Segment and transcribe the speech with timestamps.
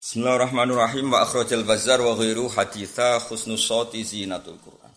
[0.00, 4.88] Bismillahirrahmanirrahim wa akhrajal bazar wa ghairu haditha khusnus sawti zinatul Qur'an.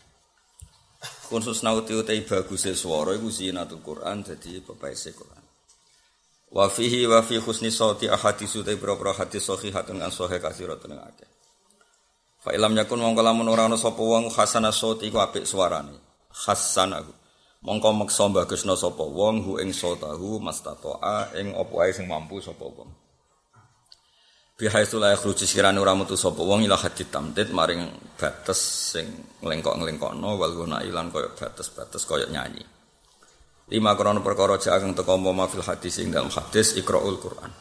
[1.28, 5.44] Khusus nauti utai baguse swara iku zinatul Qur'an dadi pepaese Qur'an.
[6.56, 11.28] Wa fihi wa fi khusni sawti ahadits utai propro hadis sahihatun an sahih kathiratun akeh.
[12.40, 16.00] Fa ilam yakun mongko lamun ora ana sapa wong hasana sawti iku apik suarane.
[16.32, 17.12] Hasanahu.
[17.68, 23.03] Mongko meksa bagusna sapa wong hu ing sautahu mastatoa ing ae sing mampu sapa wong.
[24.54, 28.62] Bihaitsu la yakhruju sirane ora metu sapa wong ila hadit tamtid maring batas
[28.94, 29.10] sing
[29.42, 32.62] nglengkok-nglengkokno wal guna ilan kaya batas-batas kaya nyanyi.
[33.74, 37.52] Lima krono perkara kang teka ma fil hadis ing dalam hadis Iqraul Quran.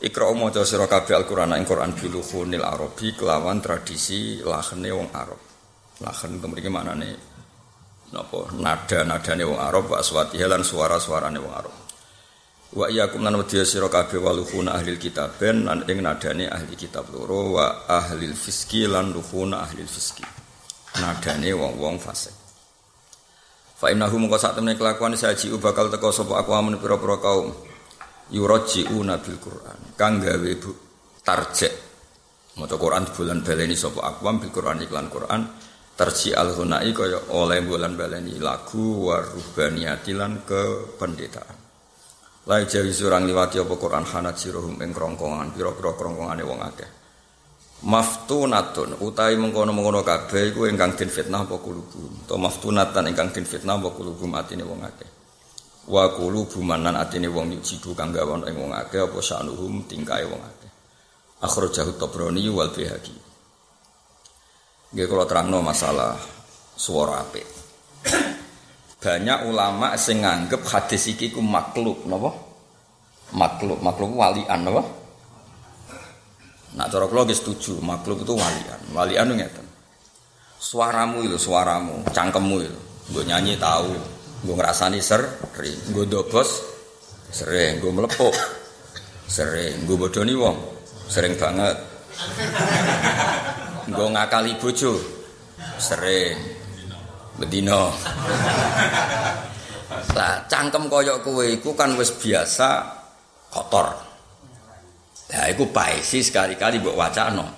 [0.00, 5.36] Iqra maca sira Al-Qur'an ing Quran biluhunil Arabi kelawan tradisi lahene wong Arab.
[6.00, 7.10] Lahen mriki maknane
[8.10, 11.89] napa nada-nadane wong Arab wa aswati lan suara-suarane wong Arab.
[12.70, 17.58] Wa iyyakum lan wedya sira kabeh waluhuna ahli kitaben lan ing nadane ahli kitab loro
[17.58, 20.22] wa ahli fiski lan luhuna ahli fiski.
[21.02, 22.30] Nadane wong-wong fasik.
[23.74, 27.50] Fa innahu mongko sak temene kelakuan saji bakal teko sapa aku amun pira-pira kaum
[28.30, 29.98] yurajiuna bil Qur'an.
[29.98, 30.50] Kang gawe
[31.26, 31.74] tarjek
[32.54, 35.42] maca Quran bulan baleni sapa akwam bil Qur'an iklan Quran
[35.98, 41.59] tarji al hunai kaya oleh bulan baleni lagu lan kependetaan.
[42.50, 46.90] Lai jawi surang liwati apa Quran hanat sirohum ing krongkongan pira-pira krongkongane wong akeh.
[47.86, 52.26] Maftunatun utawi mengkono-mengkono kabeh iku ingkang den fitnah apa kulubu.
[52.26, 55.06] To maftunatan ingkang den fitnah apa kulubu atine wong akeh.
[55.94, 60.42] Wa kulubu manan atine wong yujidu kang gawon ing wong akeh apa sanuhum tingkae wong
[60.42, 60.70] akeh.
[61.46, 63.14] Akhrajahu Tabrani wal Baihaqi.
[64.90, 66.18] Nggih kula terangno masalah
[66.74, 67.60] suara apik
[69.00, 72.36] banyak ulama sing nganggep hadis iki ku makhluk napa?
[73.32, 74.84] Makhluk makhluk walian napa?
[76.76, 78.80] Nak cara kula nggih setuju makhluk itu walian.
[78.92, 79.66] Walian ngeten.
[80.60, 82.80] Suaramu itu suaramu cangkemmu itu.
[83.10, 83.90] Gue nyanyi tahu
[84.40, 86.60] gue ngerasani sering gue dobos
[87.32, 87.80] sering.
[87.80, 88.36] Gue melepuk
[89.24, 89.88] sering.
[89.88, 90.60] Gue bodoni wong
[91.08, 91.80] sering banget.
[93.88, 95.00] Gue ngakali bojo
[95.80, 96.59] sering
[97.40, 97.88] Bedino.
[100.12, 102.84] Lah cangkem koyok kowe iku kan wis biasa
[103.48, 103.88] kotor.
[105.32, 107.48] Lah iku paisi sekali-kali mbok wacana.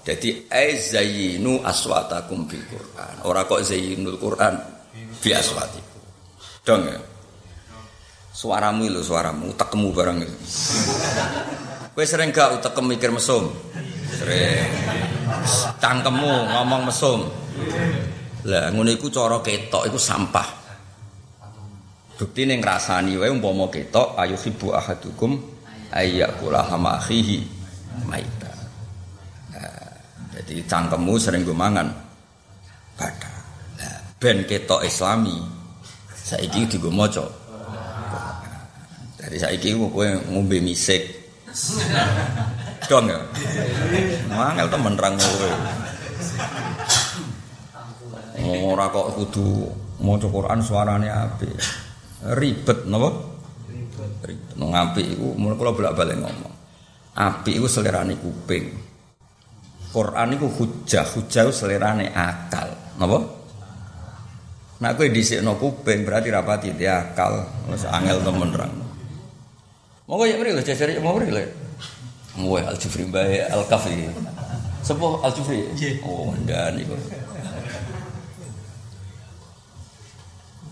[0.00, 3.22] Jadi azayyinu aswatakum bil Qur'an.
[3.22, 4.58] Ora kok zayyinul Qur'an
[5.22, 6.02] bi aswatikum.
[6.66, 6.98] Dong ya.
[8.34, 10.36] Suaramu lho suaramu, utekmu barang itu.
[11.92, 13.52] Kowe sering gak utekem mikir mesum?
[14.16, 15.19] Sering.
[15.80, 17.20] Cangkemmu ngomong mesum.
[18.48, 20.48] Lah ngono iku cara ketok iku sampah.
[22.20, 25.40] Bukti ning ngrasani wae umpama ketok ayu hibu ahadukum
[25.88, 27.40] ayyakula hama akhihi
[28.04, 28.52] maita.
[29.56, 29.92] Nah,
[30.36, 31.88] jadi cangkemmu sering gue mangan
[32.96, 33.32] pada.
[33.80, 35.36] Nah, ben ketok islami
[36.12, 37.24] saiki digo maca.
[39.16, 41.02] Dari saiki kowe ngombe misik.
[42.88, 43.20] Dong ya.
[44.30, 45.50] Mangel temen rang kowe.
[48.40, 49.46] Ora kok kudu
[50.00, 51.52] maca Quran suarane apik.
[52.36, 53.10] Ribet napa?
[53.68, 54.56] Ribet.
[54.56, 56.54] Nang apik iku mulai kula bolak-balik ngomong.
[57.16, 58.64] Apik iku selerane kuping.
[59.90, 62.72] Quran iku hujah, hujah iku selerane akal.
[62.96, 63.18] Napa?
[64.80, 68.72] Nek kowe dhisikno kuping berarti rapati di akal, wis angel temen rang.
[70.08, 71.44] Monggo ya mriki lho jajare mau mriki lho.
[72.38, 74.06] Wah, Al Jufri bae Al Kafi.
[74.86, 75.66] Sepuh Al Jufri.
[76.06, 76.94] Oh, ndan iku.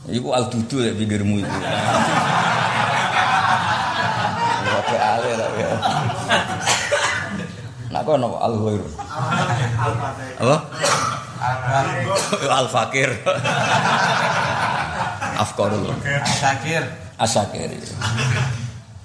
[0.08, 1.58] Iku Al Dudu ya pinggirmu itu.
[4.78, 5.70] Oke, ale lah ya.
[7.92, 8.82] Nak kok Al Ghair?
[10.40, 10.56] Apa?
[12.48, 13.10] Al Fakir.
[15.38, 15.92] Afkarul.
[16.25, 16.82] Syakir.
[17.19, 17.69] Asakir.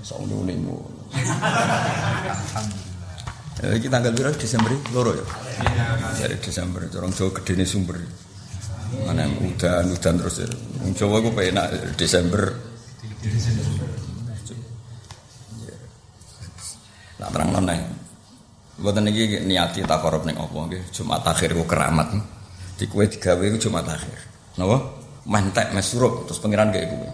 [0.05, 1.02] Sok ndunimu.
[3.63, 5.23] Eh, iki tanggal berapa Desember loro ya?
[6.19, 7.95] Dari Desember, orang Jawa gede nih sumber.
[9.07, 10.47] Mana yang udan, udan terus ya.
[10.51, 12.43] Orang Jawa gue enak Desember.
[17.15, 17.75] Tak terang nona.
[18.83, 22.19] Buat ini niati tak korup neng opo, cuma takhir gue keramat.
[22.75, 24.17] Di kue tiga gue cuma takhir.
[24.59, 24.81] Napa?
[25.23, 27.11] Mantek mesurup terus pangeran kayak gue.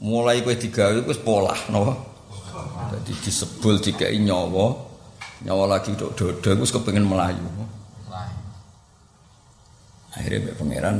[0.00, 2.11] Mulai kue tiga gue pola, napa?
[2.92, 4.76] Jadi disebul dikai nyawa,
[5.48, 7.48] nyawa lagi dok dodo, gue kepengen melayu.
[10.12, 10.96] Akhirnya Mbak Pangeran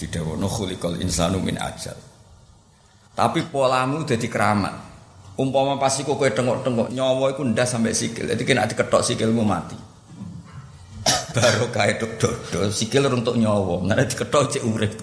[0.00, 1.96] didawono khuliqal insanu min ajal.
[3.12, 4.74] Tapi polamu jadi keramat.
[5.34, 8.30] Umpama pas iku kowe tengok-tengok nyawa iku ndas sampai sikil.
[8.30, 9.76] Jadi kena diketok sikilmu mati.
[11.34, 14.94] Baru kae dok dodo sikil untuk nyawa, ngene diketok cek urip.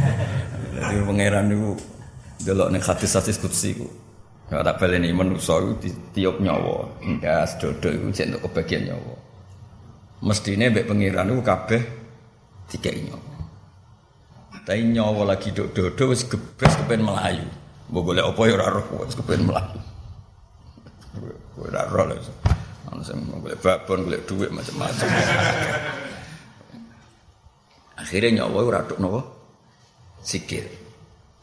[0.76, 1.72] Jadi pangeran niku
[2.42, 3.86] delok ning hadis-hadis kutsi iku.
[4.50, 9.14] Ya tak baleni manusa iku ditiup nyawa, ndas dodo iku cek untuk kebagian nyawa.
[10.26, 11.82] Mestine mbek pangeran niku kabeh
[12.66, 13.30] dikeki nyawa.
[14.66, 17.46] Tapi nyawa lagi dok dodo wis gebes kepen melayu.
[17.94, 19.40] Mbok golek apa ya ora roh kepen.
[21.54, 22.18] Kowe ora roh lho.
[22.90, 23.22] Ana sing
[23.62, 25.08] babon, golek dhuwit macam-macam.
[28.02, 29.22] Akhirnya nyawa ora tok napa?
[30.26, 30.66] Sikil.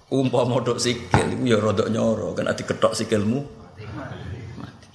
[0.07, 3.43] Umpama tok sikil iku ya rada nyoro, kena diketok sikilmu
[4.55, 4.87] mati.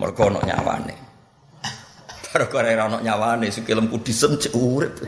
[0.00, 0.96] Mergo ana nyawane.
[2.32, 4.96] Baru kare ora ana nyawane sikilmu disem cek urip.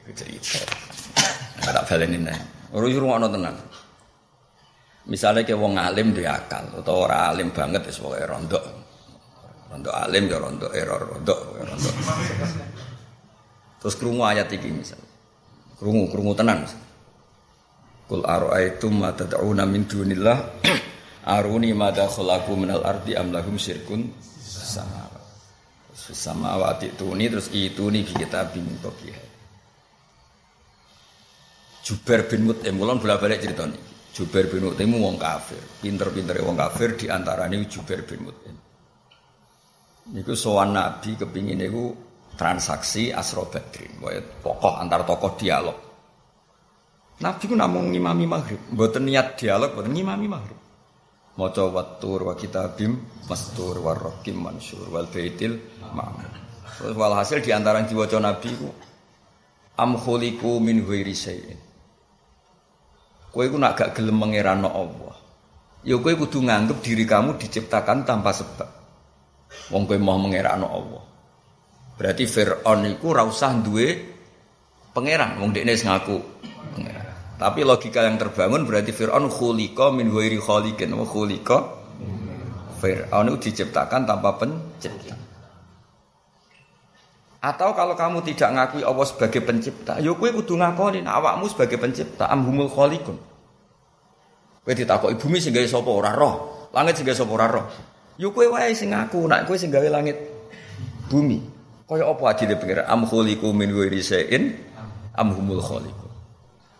[0.00, 0.64] Iku cerita.
[1.60, 2.40] Tak baleni nih.
[2.72, 3.56] Ora ono tenan.
[5.10, 8.60] Misalnya kayak wong alim dia akal atau orang alim banget ya sebagai rondo,
[9.66, 11.90] rondo alim ya rondo error rondo ya rondo.
[13.80, 15.00] Terus kerungu ayat ini misal,
[15.80, 16.68] kerungu kerungu tenan.
[18.04, 20.38] Kul aro'aitum ma tad'una min dunillah
[21.40, 24.12] aruni ma dakhalahu minal ardi am lahum syirkun
[24.44, 25.08] sama
[26.10, 29.30] sama wati tuni terus itu nih kita bingung kopiah
[31.80, 33.80] Jubair bin Mut'im, mulon bolak-balik cerita ini.
[34.12, 38.56] Jubair bin Mut'im wong kafir, pinter-pinter wong kafir di ini Jubair bin Mut'im.
[40.14, 41.90] Niku sowan Nabi kepingin niku
[42.40, 44.00] transaksi Asro Badrin,
[44.40, 45.76] pokok antar tokoh dialog.
[47.20, 50.56] Nabi ku namung ngimami maghrib, mboten niat dialog, mboten ngimami maghrib.
[51.36, 52.96] Maca wattur wa kitabim
[53.28, 55.60] mastur wa rakim mansur wal baitil
[55.92, 56.32] ma'mur.
[56.96, 58.72] Walhasil di antara diwaca Nabi ku
[59.76, 60.00] am
[60.64, 61.60] min ghairi syai'in.
[63.30, 65.16] Kowe iku nak gak gelem mengerano Allah.
[65.86, 68.68] Ya kowe kudu nganggep diri kamu diciptakan tanpa sebab.
[69.70, 71.04] Wong kowe mau mengerano Allah.
[72.00, 73.92] Berarti Fir'aun iku ora usah duwe
[74.96, 76.16] pangeran, wong dekne ngaku
[76.72, 77.06] pangeran.
[77.36, 81.76] Tapi logika yang terbangun berarti Fir'aun khuliqa min ghairi khaliqin wa khuliqa
[82.80, 85.12] Fir'aun itu diciptakan tanpa pencipta.
[87.44, 92.32] Atau kalau kamu tidak ngakui Allah sebagai pencipta, ya kowe kudu ngakoni awakmu sebagai pencipta,
[92.32, 93.16] amhumul khaliqun.
[94.64, 97.64] Kowe ditakoki bumi sing gawe sapa ora roh, langit sing gawe sapa ora roh.
[98.16, 100.16] Ya kowe wae sing ngaku, nek kowe sing gawe langit
[101.08, 101.40] bumi.
[101.90, 104.54] Kaya apa adile pikir am khaliqu min ghairi shay'in
[105.18, 106.10] amhumul khaliqun.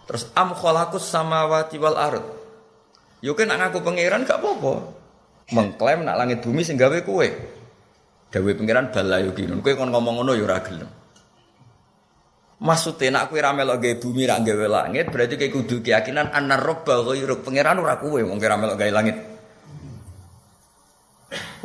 [0.06, 2.22] Terus am khalaqus samawati wal ard.
[3.18, 4.86] Yo nak ngaku pangeran gak apa-apa.
[5.50, 7.26] Mengklaim nak langit bumi sing gawe kowe.
[8.30, 9.58] Dawe pangeran balayu kinun.
[9.58, 10.86] Kowe kon ngomong ngono ora gelem.
[12.62, 16.62] Maksudnya nak kowe ra melok gawe bumi ra gawe langit, berarti kowe kudu keyakinan anar
[16.62, 19.18] robba ghairu pangeran ora wong ora melok gawe langit.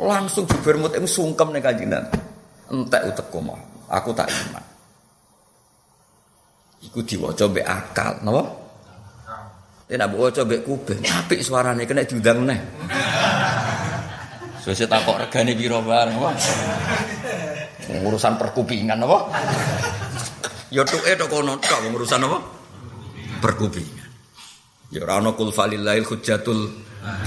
[0.02, 1.94] Langsung Jubair Mut'im sungkem ning kanjeng
[2.70, 3.60] Entek utekku mah.
[3.86, 4.64] Aku tak iman.
[6.82, 8.42] Iku diwaca mbek akal, napa?
[9.86, 12.58] Nek nak waca mbek kuping, apik suarane kena diundang neh.
[14.58, 16.30] Sese takok regane piro bareng apa?
[18.02, 19.18] Urusan perkupingan apa?
[20.74, 22.38] Ya tuke tok kono tok urusan apa?
[23.38, 24.10] Perkupingan.
[24.90, 26.66] Ya ora ana kul falillahil hujjatul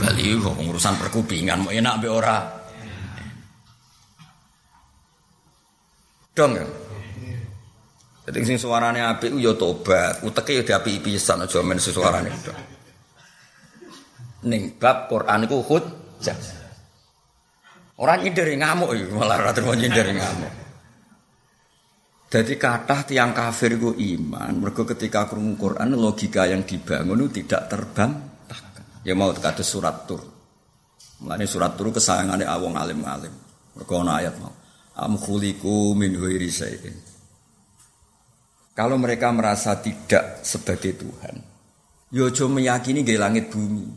[0.03, 0.35] bali
[0.67, 2.58] urusan perkupingan mau enak be ora.
[6.39, 6.63] Dong ya.
[8.29, 12.31] Jadi sing suarane apik ya tobat, uteke ya diapiki pisan aja men suarane.
[14.47, 16.37] Ning bab Quran iku hujjah.
[17.99, 20.53] Orang nyindari ngamuk malah rata mau nyindari ngamuk.
[22.29, 27.67] Jadi kata tiang kafir itu iman, mereka ketika kerungu Quran logika yang dibangun itu tidak
[27.73, 29.03] terbantahkan.
[29.03, 30.21] Ya mau kata surat tur.
[31.25, 33.33] Mulane surat tur kesayangannya awong alim-alim.
[33.75, 34.53] Mereka ana ayat mau.
[34.99, 35.15] Am
[35.95, 36.13] min
[38.75, 41.35] Kalau mereka merasa tidak sebagai Tuhan,
[42.11, 43.87] yojo ya meyakini gaya langit bumi.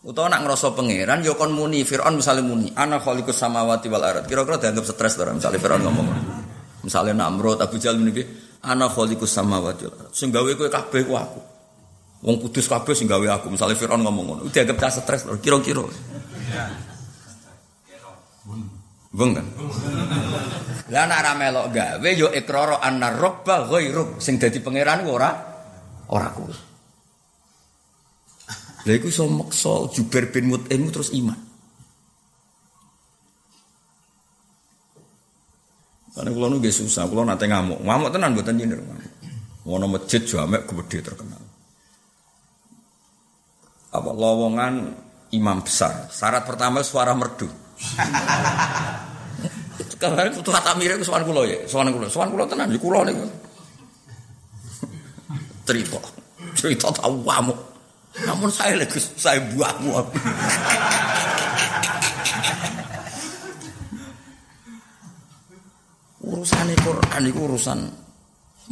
[0.00, 4.24] Utawa nak ngerasa pangeran ya kon muni Firaun misalnya muni ana khaliqus samawati wal ard.
[4.24, 6.08] Kira-kira dianggap stres to misalnya Firaun ngomong.
[6.80, 8.24] Misalnya Namrud Abu Jahal muni
[8.64, 10.12] ana khaliqus samawati wal ard.
[10.16, 11.40] Sing gawe kabeh ku aku.
[12.24, 13.52] Wong kudus kabeh sing gawe aku.
[13.52, 14.42] Misalnya Firaun ngomong ngono.
[14.48, 15.84] Dianggap cah stres to kira-kira.
[19.10, 19.46] Bung kan?
[20.90, 25.30] Lah nak ra melok gawe yo ikrara anna rabba ghairuk sing dadi pangeran ora
[26.14, 26.56] ora kuwi.
[28.86, 31.38] Lah iku iso maksa Jubair bin Mut'im terus iman.
[36.10, 38.82] Karena kalau nunggu susah, kalau nanti ngamuk, ngamuk tenan buatan nyindir.
[39.62, 41.40] Wono masjid jamek gede terkenal.
[43.90, 44.94] apa lowongan
[45.34, 46.06] imam besar.
[46.14, 47.50] Syarat pertama suara merdu.
[50.00, 50.48] Kemarin kutu
[50.80, 53.12] mirip itu suara kulo ya, suara kulo, suara kulo tenan, di kulo nih.
[55.68, 56.00] Cerita,
[56.56, 57.52] cerita tahu kamu.
[58.24, 59.92] Namun saya lagi saya buahmu.
[66.20, 67.78] urusan Quran itu urusan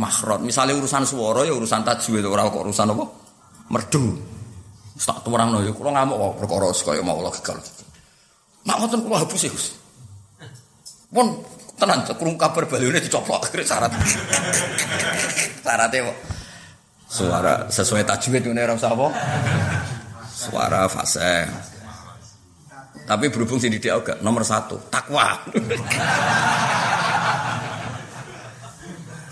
[0.00, 0.40] makhrot.
[0.40, 3.04] Misalnya urusan suara ya urusan tajwid ora kok urusan apa?
[3.68, 4.16] Merdu.
[4.96, 6.72] Tak turang ya kula ngamuk kok perkara
[7.04, 7.58] mau Allah gagal.
[8.64, 9.52] Mak ngoten kula hapus ya.
[11.08, 11.40] Pun
[11.80, 13.92] tenan krung kabar balune dicoplok syarat.
[15.64, 16.12] Syaratnya
[17.08, 18.92] suara sesuai tajwid ini ora usah?
[20.28, 21.48] Suara fase.
[23.08, 25.40] Tapi berhubung sih dia agak nomor satu takwa.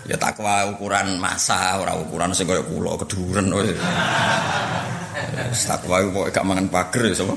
[0.09, 3.53] ya takwa ukuran masa, ora ukuran sing kaya kula keduren
[5.53, 7.35] takwa kok gak mangan pager ya sapa?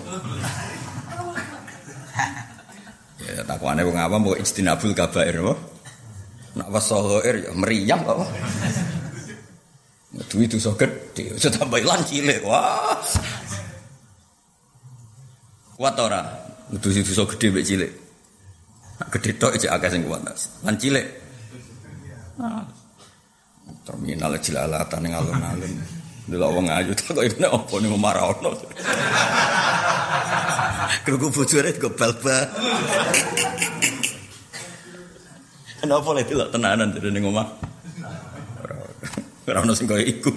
[3.31, 5.55] Ya takwane wong apa mau ijtinabul kabair apa?
[6.59, 8.27] Nak wasohoir ya meriam apa?
[10.31, 12.43] Duit itu so gede, sudah tambah lan cilik.
[12.43, 12.99] Wah.
[15.79, 16.27] Kuat ora?
[16.71, 17.93] Duit itu so gede mbek cilik.
[19.15, 20.27] Gede tok iki akeh sing kuat.
[20.67, 21.07] Lan cilik.
[23.87, 25.73] Terminal jilalatan yang alun-alun.
[26.31, 28.55] Dulu wong ayu tak kok ini nih marono.
[31.05, 32.47] Kruku bojone go bal-bal.
[35.81, 37.49] Kenapa lagi lo tenanan dari ning omah?
[39.49, 40.31] Ora ono sing koyo iku.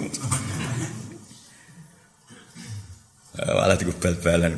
[3.38, 4.56] Walah diku bal-balan.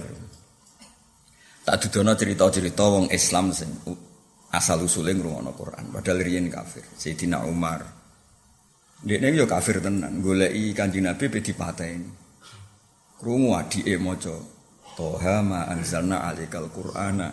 [1.66, 3.70] Tak dudono cerita-cerita wong Islam sing
[4.56, 7.84] asal usulnya ngrungokno Quran padahal riyen kafir Sayyidina Umar
[9.04, 12.08] ini yo kafir tenan goleki kanjeng Nabi pe dipateni
[13.20, 14.32] krungu adike maca
[14.96, 17.28] Toha ma anzalna alikal Qur'ana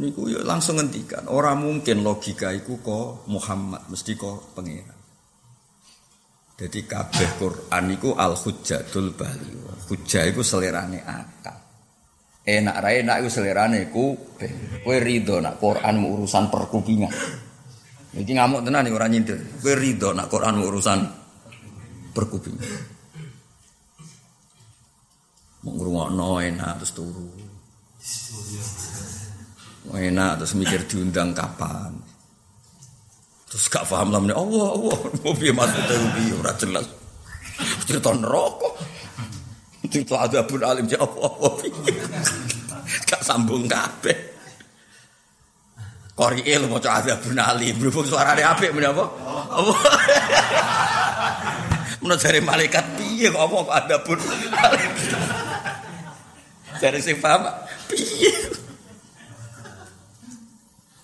[0.00, 4.98] niku yo langsung ngendikan orang mungkin logika iku kok Muhammad mesti kok pengiran
[6.56, 9.50] jadi kabeh Quran iku al hujjatul bali
[9.90, 11.60] hujjah iku selerane akal
[12.44, 14.82] enak ra enak iku selerane kuping.
[14.84, 17.12] Kowe rido nak Quran urusan perkupingan.
[18.10, 19.38] Iki ngamuk tenan ora nyindir.
[19.60, 20.98] Kowe rido nak Quran urusan
[22.10, 22.64] perkupingan.
[25.60, 27.28] Mau ngrungokno enak terus turu.
[29.92, 31.92] Enak terus mikir diundang kapan.
[33.50, 36.86] Terus gak paham lah Allah Allah mau piye maksudnya piye ora jelas.
[37.86, 38.70] Cerita neraka.
[39.84, 41.48] Itu ada pun alim jawab apa
[43.10, 44.16] Gak sambung kabeh.
[46.16, 47.74] Mau coba ada pun alim.
[47.76, 49.04] Berhubung suara apik apa?
[49.50, 49.74] Apa?
[52.00, 54.18] Menurut dari malaikat piye kok apa kok ada pun
[54.56, 54.92] alim.
[56.80, 57.44] Dari sing paham
[57.92, 58.32] piye?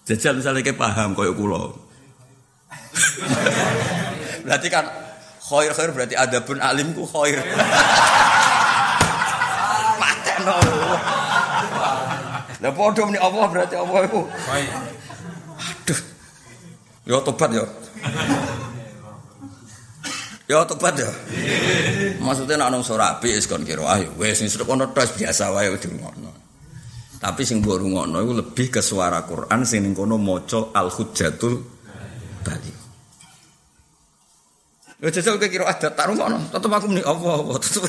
[0.08, 1.76] Jajal misalnya kayak paham koyo kulo.
[4.46, 4.88] berarti kan
[5.42, 7.44] khair khair berarti ada pun alimku khair.
[10.46, 10.56] no.
[12.56, 14.20] Lah padha meni Allah berarti Allah iku.
[14.24, 16.00] Aduh.
[17.06, 17.64] Ya tobat ya.
[20.46, 21.10] Ya tobat ya.
[22.22, 25.74] Maksudnya ana suara apik wis kon kira ayo wis sing sedek ono tos biasa wae
[25.74, 26.30] dirungokno.
[27.18, 31.54] Tapi sing mbok rungokno iku lebih ke suara Quran sing ning kono maca Al-Hujjatul
[32.46, 32.72] Bali.
[35.02, 37.82] Ya jajal kira ada tak rungokno, tetep aku muni Allah Allah tetep.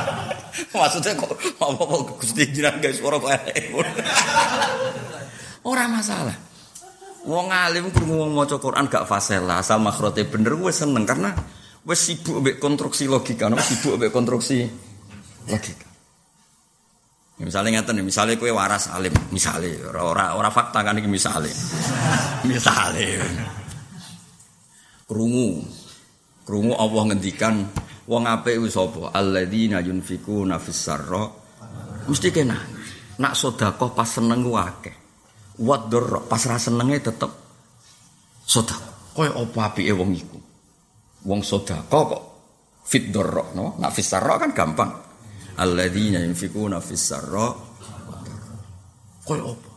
[0.72, 3.28] Maksudnya kok apa-apa Gusti jiran guys suara kok
[5.68, 6.36] Ora masalah.
[7.28, 11.32] Wong alim krungu wong maca Quran gak fasela, asal makhrote bener wis seneng karena
[11.84, 13.60] wis sibuk mbek konstruksi logika, no?
[13.60, 14.64] sibuk mbek konstruksi
[15.48, 15.88] logika.
[17.34, 21.50] Ya, misalnya ngeten, misalnya kue waras alim, misalnya ora ora fakta kan ini misalnya,
[22.50, 23.26] misalnya
[25.10, 25.66] krungu,
[26.46, 27.66] krungu Allah ngendikan
[28.04, 29.16] Wong apik ku sapa?
[29.16, 31.24] Alladzina yunfikuna fis sarra.
[32.04, 32.56] Mesti kena.
[33.16, 34.92] Nak sedekah pas seneng akeh.
[35.64, 35.88] Wat
[36.28, 37.32] pas ra senenge tetep
[38.44, 38.92] sedekah.
[39.14, 40.38] Kaya apa apike wong iku?
[41.24, 42.22] Wong sedekah kok
[42.84, 43.76] fit dorro, no?
[43.80, 44.92] Nak fis kan gampang.
[45.60, 47.48] Alladzina yunfikuna fis sarra.
[49.24, 49.70] Kaya apa?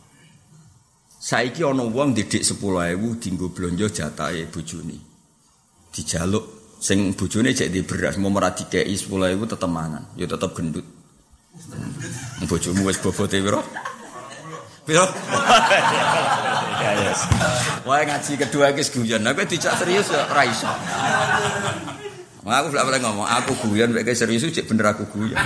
[1.18, 4.96] Saiki ana wong didik 10.000 dienggo blonjo jatahe bojone.
[5.88, 10.54] Dijaluk sing bojone cek di beras mau merati kei sepuluh ribu tetep mangan ya tetep
[10.54, 10.86] gendut
[12.46, 13.66] bojomu wis bobote piro
[14.88, 15.04] piro
[16.82, 17.28] ya yes
[17.84, 20.70] wah ngaji kedua guys guyon aku dijak serius ya ora iso
[22.48, 25.36] Aku bolak balik ngomong, aku guyon, kayak serius cek bener aku guyon.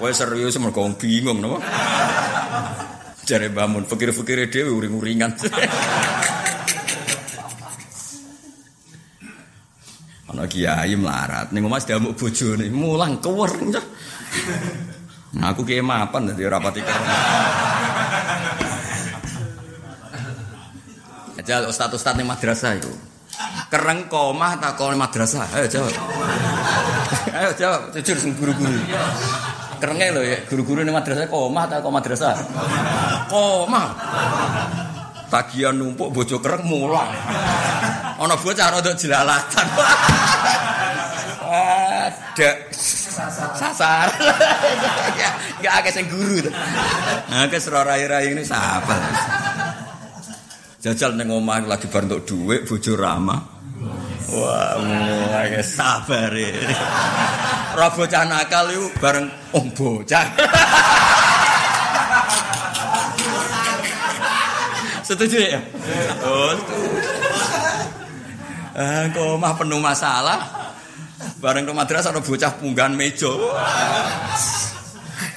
[0.00, 1.60] Wah serius mergo bingung napa?
[3.28, 5.36] Jare bangun pikir-pikir dhewe uring-uringan.
[10.32, 13.52] Ana kiai melarat ning Mas diamuk bojone mulang kewer.
[15.32, 16.84] Nah, aku kiai mapan dadi ora pati
[21.42, 22.92] Aja ustaz-ustaz ning madrasah itu.
[23.72, 25.48] Kereng komah tak kau madrasah.
[25.56, 25.90] Ayo jawab.
[27.34, 28.78] Ayo jawab, jujur sing guru-guru.
[29.82, 32.36] Kerenge lho ya, guru-guru ning madrasah komah tak kau madrasah.
[33.26, 33.88] Komah.
[35.32, 37.10] Tagihan numpuk bojo kereng mulang.
[38.20, 39.66] Ana bocah rada jelalatan.
[41.52, 42.48] Ada
[43.12, 44.08] sasar.
[45.60, 46.48] Enggak akeh sing guru.
[47.28, 48.96] Nah, kes rai-rai ini siapa?
[50.82, 53.38] Jajal neng omah lagi bar untuk dhuwit bojo ramah.
[54.32, 56.72] Wah, mulai sabar ya.
[57.76, 60.26] Ora bocah nakal iku bareng om bocah.
[65.02, 65.60] setuju ya?
[66.24, 66.56] Oh,
[68.72, 70.61] Eh, kok omah penuh masalah.
[71.42, 73.26] Bareng ke madrasah ada bocah punggan meja.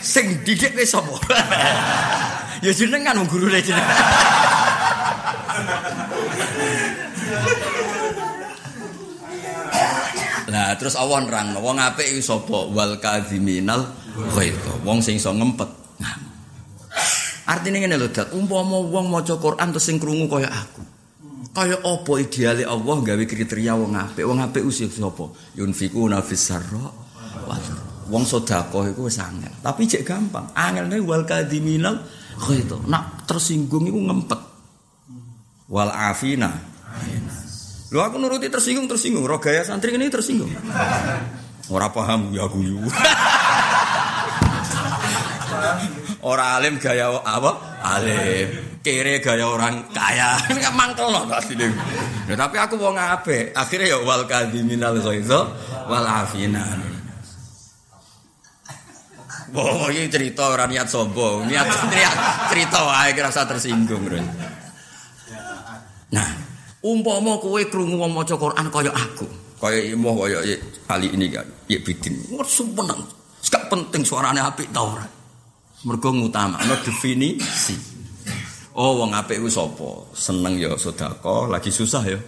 [0.05, 1.17] Sing didik wis sapa?
[2.65, 3.97] ya jenengan wong gurune jenengan.
[10.45, 12.69] Nah, terus awan rang, wong apik iki sapa?
[12.69, 13.89] Wal kadziminal
[14.37, 14.85] ghaidha.
[14.85, 15.67] Wong sing iso ngempet.
[17.49, 18.29] Artinya ngene lho, Dat.
[18.29, 20.94] Umpama wong maca Quran terus sing krungu kaya aku.
[21.55, 24.27] Kaya apa ideale Allah gawe kriteria wong apik?
[24.27, 25.31] Wong apik usih sapa?
[25.55, 26.91] Yunfikuna fis sarra
[28.11, 29.49] Wong sedekah iku wis angel.
[29.63, 30.51] Tapi cek gampang.
[30.53, 32.03] Angel wal kadziminal
[32.37, 32.77] ghaidha.
[32.91, 34.41] Nak tersinggung iku ngempet.
[35.71, 36.51] Wal afina.
[37.89, 39.23] Lu aku nuruti tersinggung tersinggung.
[39.23, 40.51] Roh gaya santri ini tersinggung.
[41.71, 42.83] Ora paham ya guyu.
[46.29, 47.79] Ora alim gaya apa?
[47.81, 48.74] Alim.
[48.85, 50.37] Kere gaya orang kaya.
[50.53, 51.73] Ini kan mangkel loh asline.
[52.29, 53.49] Ya, tapi aku wong apik.
[53.57, 55.49] Akhirnya ya wal kadiminal ghaidha
[55.89, 56.61] wal afina.
[59.49, 61.63] Boh, ini cerita orang niat sombong, niat
[62.51, 64.03] cerita wae rasa tersinggung.
[66.11, 66.29] Nah,
[66.85, 69.25] Umpama kowe krungu wong maca Quran kaya aku,
[69.57, 70.43] kaya imoh kaya
[70.85, 72.13] kali ini kan, ya bidin.
[72.37, 73.01] Wes seneng.
[73.49, 75.07] Gak penting suarane apik ta ora.
[75.87, 77.94] Mergo ngutamakno definisi.
[78.75, 80.11] Oh wong apik ku sapa?
[80.11, 82.19] Seneng ya sedekah, lagi susah ya.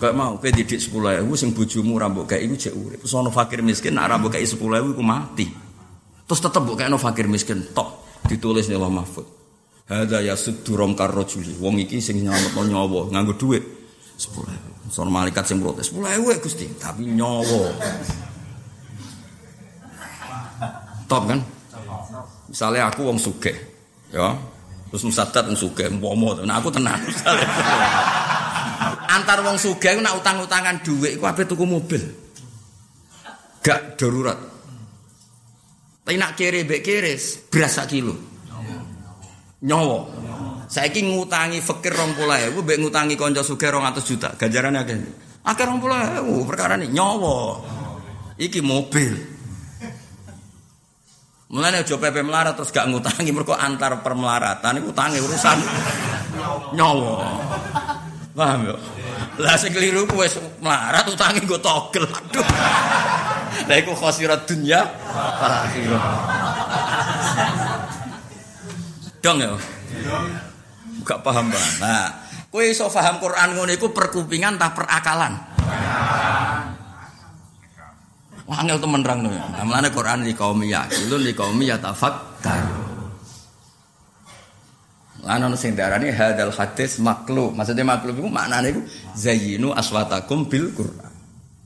[0.00, 3.00] Kayak mau kowe didik 10.000 sing bojomu ora mbok iku jek urip.
[3.04, 5.46] Sono fakir miskin nek ora mbok gawe 10.000 iku mati.
[6.24, 9.26] Terus tetep mbok gawe fakir miskin tok ditulis ning Allah Mahfud.
[9.84, 11.60] Hadza yasuddu rom karrajuli.
[11.60, 13.64] Wong iki sing nyelametno nyawa nganggo dhuwit.
[14.14, 14.50] sepuluh
[14.90, 17.72] Soal malaikat sing protes sepuluh ewu gusti tapi nyowo
[21.10, 21.40] top kan
[22.46, 23.52] misalnya aku wong suge
[24.14, 24.38] ya
[24.94, 26.94] terus musadat wong suge mpomo nah aku tenang
[29.18, 31.98] antar wong suge nak utang-utangan duit aku apa tuku mobil
[33.58, 34.38] gak darurat
[36.06, 37.18] tapi nak kiri bek kiri
[37.50, 38.14] beras kilo
[39.66, 40.22] nyowo
[40.64, 44.32] Saiki ngutangi fakir 20.000 mbek ngutangi kanca sugih 200 juta.
[44.34, 44.96] Ganjarane akeh.
[45.44, 47.62] Akeh 20.000 perkara ini nyawa.
[48.40, 49.12] Iki mobil.
[51.54, 55.58] Mulane aja pepe melarat terus gak ngutangi mergo antar permelaratan iku utangi urusan
[56.74, 57.30] nyawa.
[58.34, 58.74] Paham ya?
[59.38, 60.18] Lah sing keliru ku
[60.58, 62.10] melarat utangi nggo togel.
[62.10, 62.42] Aduh.
[63.70, 64.82] Lah iku khosirat dunya
[65.38, 66.02] akhirat.
[69.22, 69.54] Dong ya.
[71.06, 71.70] gak paham bang.
[71.78, 72.10] Nah,
[72.50, 75.38] kue iso paham Quran ngono iku perkupingan tak perakalan.
[78.44, 79.44] Wah, angel temen rang ya.
[79.56, 82.64] Namanya Quran di kaum itu di kaum yatafakkar.
[85.24, 87.56] Lan ono sing darani hadal hadis makhluk.
[87.56, 88.80] Maksudnya makhluk itu maknane iku
[89.16, 91.12] zayyinu aswatakum bil Quran.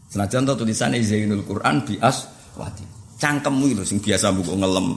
[0.06, 2.86] Senajan to tulisane zayyinul Quran bi aswati.
[3.18, 4.88] Cangkemmu lho sing biasa mbok ngelem.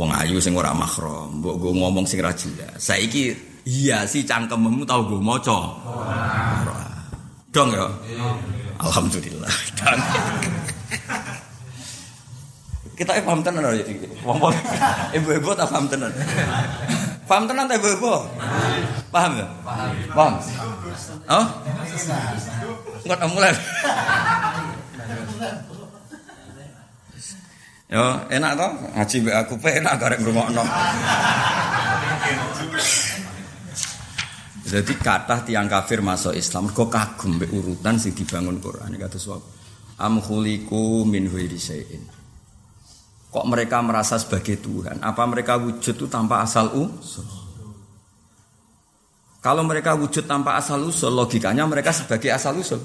[0.00, 2.80] wong ayu sing ora mahram, mbok go ngomong sing ra jelas.
[2.80, 3.36] Saiki
[3.68, 5.76] iya si cangkemmu tau go maca.
[7.52, 7.84] Dong ya.
[8.80, 9.52] Alhamdulillah.
[9.76, 9.98] Dan
[13.00, 13.84] kita eh paham tenan ya
[14.24, 14.38] Wong
[15.16, 16.12] ibu-ibu tak paham tenan.
[17.24, 18.14] Paham tenan ta ibu-ibu?
[19.12, 19.46] Paham ya?
[20.16, 20.34] Paham.
[21.28, 21.46] Oh?
[23.04, 23.52] Enggak mulai.
[27.90, 28.70] Yo, enak toh?
[28.94, 30.62] Ngaji mbek aku pe enak karek ngrungokno.
[34.70, 39.42] Jadi kata tiang kafir masuk Islam kok kagum be urutan sing dibangun Quran kata suap.
[39.98, 41.26] Am khuliku min
[43.30, 45.02] Kok mereka merasa sebagai Tuhan?
[45.02, 47.26] Apa mereka wujud itu tanpa asal usul?
[49.42, 52.78] Kalau mereka wujud tanpa asal usul, logikanya mereka sebagai asal usul.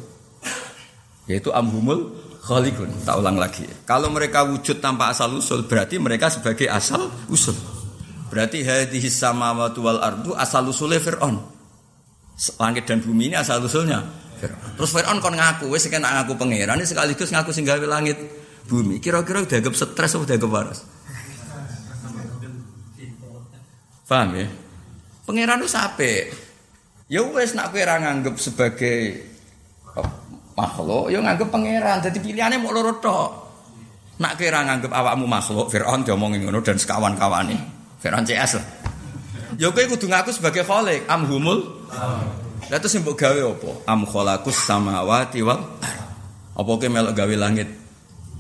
[1.30, 2.14] Yaitu amhumul
[2.46, 2.90] khalikun.
[3.06, 3.66] Tak ulang lagi.
[3.86, 7.54] Kalau mereka wujud tanpa asal usul, berarti mereka sebagai asal usul.
[8.34, 11.55] Berarti hadhihi samawati wal ardu asal usulnya Fir'aun.
[12.60, 14.04] Langit dan bumi ini asal usulnya.
[14.76, 18.20] Terus Fir'aun kon ngaku, wis kena ngaku pangeran, sekaligus ngaku sing gawe langit
[18.68, 19.00] bumi.
[19.00, 20.80] Kira-kira udah agak stres atau udah agak waras?
[24.06, 24.48] Paham ya?
[25.26, 26.14] Pangeran itu sape.
[27.10, 29.26] Ya wes nak kowe nganggep sebagai
[29.98, 30.10] oh,
[30.54, 32.04] makhluk, ya nganggep pangeran.
[32.04, 33.30] Jadi pilihannya mau loro tok.
[34.22, 37.58] Nak kowe nganggep awakmu makhluk, Firaun diomongin ngono dan sekawan-kawane.
[38.04, 38.66] Firaun CS lah.
[39.58, 41.85] Ya kowe kudu ngaku sebagai khalik, amhumul.
[42.66, 43.70] Lah terus mbok gawe apa?
[43.86, 45.62] Am khalaqus samawati wal
[46.56, 47.68] Apa kowe melok gawe langit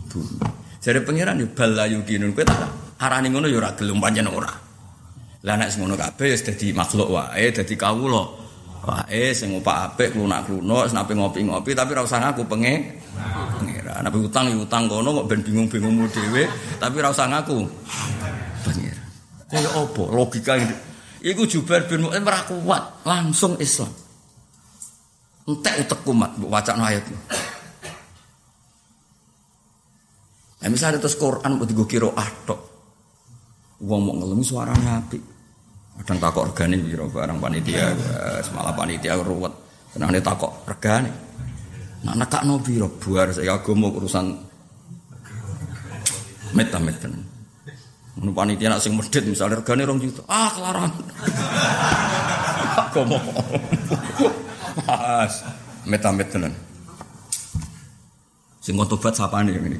[0.07, 0.39] bumi.
[0.79, 2.63] Jadi pangeran yo bal yukinun kowe tak
[3.03, 4.53] arani ngono yo ora gelem pancen ora.
[5.43, 8.23] Lah nek ngono kabeh wis dadi makhluk wae, dadi kawula.
[8.85, 12.73] Wae sing opak apik klunak-klunuk, senape ngopi-ngopi tapi ora usah ngaku penge.
[13.59, 16.47] Pangeran, nek utang yo utang kono kok ben bingung-bingungmu dhewe,
[16.79, 17.67] tapi ora usah ngaku.
[18.63, 19.05] Pangeran.
[19.51, 20.53] Kaya apa logika?
[21.25, 23.89] Iku Jubair bin Mut'im ora kuat, langsung Islam.
[25.49, 27.01] Entek utek kumat, mbok wacana ayat.
[30.61, 32.61] Nah, misalnya terus Quran buat gue kira atok,
[33.81, 35.17] uang mau ngelemi suaranya api.
[36.01, 37.89] Kadang takok organik biro barang panitia,
[38.45, 39.53] semalam panitia ruwet.
[39.95, 41.07] Tenang ini takok regane.
[42.03, 44.25] Nah nekak no biro buar saya mau urusan
[46.53, 46.77] meta.
[48.15, 50.91] Panitia nak sing medit misalnya regane rong juta, ah kelaran.
[52.79, 53.19] Agama.
[54.87, 55.43] Mas,
[55.83, 56.47] meta meta.
[58.63, 59.77] Sing tobat siapa nih yang ini?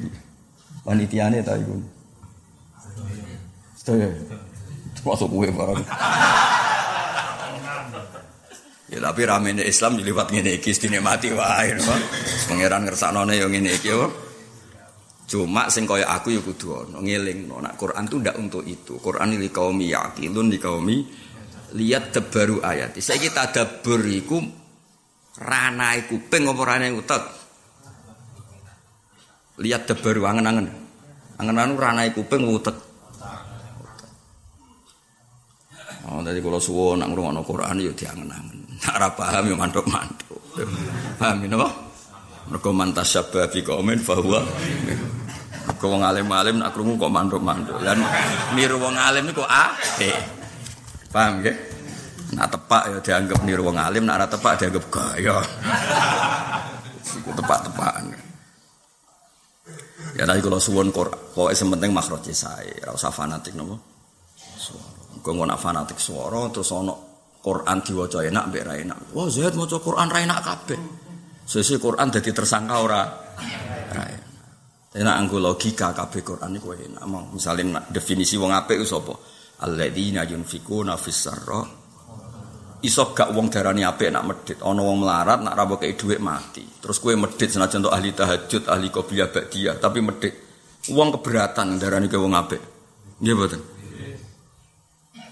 [0.84, 1.80] Panitiane ta iku.
[3.74, 4.12] Sedaya.
[5.00, 5.82] Masuk kue barang.
[8.86, 11.94] Ya tapi ramene Islam diliwat ngene iki dinikmati wae no.
[12.46, 14.25] Pangeran ngersaknone yo ngene iki yo.
[15.26, 19.02] Cuma sing kaya aku ya kudu ono ngelingno nek Quran tuh ndak untuk itu.
[19.02, 20.86] Quran ini kaum yaqilun di kaum
[21.74, 22.94] lihat tebaru ayat.
[22.94, 24.38] Saiki tadabbur iku
[25.42, 27.22] ranae kuping apa ranae utek?
[29.60, 30.68] lihat debar angen-angen.
[31.40, 32.76] Angen-angen ranai kuping utek.
[36.06, 38.58] Oh, tadi kalau suwo nak ngurungokno Quran ya diangen-angen.
[38.78, 40.42] Nak ora paham ya mantuk-mantuk.
[41.18, 41.68] Paham ya napa?
[42.46, 44.40] Mergo mantas sabab bi komen bahwa
[45.66, 47.76] Mergo wong alim-alim nak krungu kok mantuk-mantuk.
[47.82, 47.98] Lan
[48.54, 50.14] niru wong alim iku apik.
[51.10, 51.52] Paham ya?
[52.38, 55.36] Nak tepak ya dianggap niru wong alim, nak ora tepak dianggap gaya.
[57.18, 58.04] Iku tepak-tepakan.
[60.16, 63.76] Ya tadi kalau suwon kok kok penting makroje saya, ora usah fanatik nopo.
[65.20, 66.94] Kok ngono fanatik suara terus ono
[67.42, 68.98] Quran diwaca enak mbek ra enak.
[69.14, 71.05] Wah, Zaid maca Quran ra enak kabeh.
[71.46, 73.02] Sesi Quran dadi tersangka ora?
[73.94, 74.26] Ra enak.
[74.98, 77.06] Enak anggo logika kabeh Quran iku enak.
[77.30, 79.14] Misalnya definisi wong apik ku sapa?
[79.62, 81.62] Alladzina yunfikuna fis sarra
[82.84, 86.66] iso gak wong darani apik nak medit ana wong melarat nak rawo kei dhuwit mati.
[86.82, 90.34] Terus kue medit senajan untuk ahli tahajud ahli qobliyah dia tapi medit
[90.92, 92.60] wong keberatan darani ke wong apik.
[93.22, 93.62] Nggih mboten?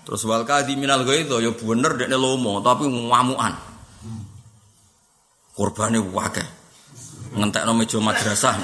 [0.05, 3.74] Terus wal kadhi minal ghaidho ya bener dekne lomo tapi ngamukan
[5.55, 6.47] kurbane wakeh
[7.35, 8.55] ngentekno meja madrasah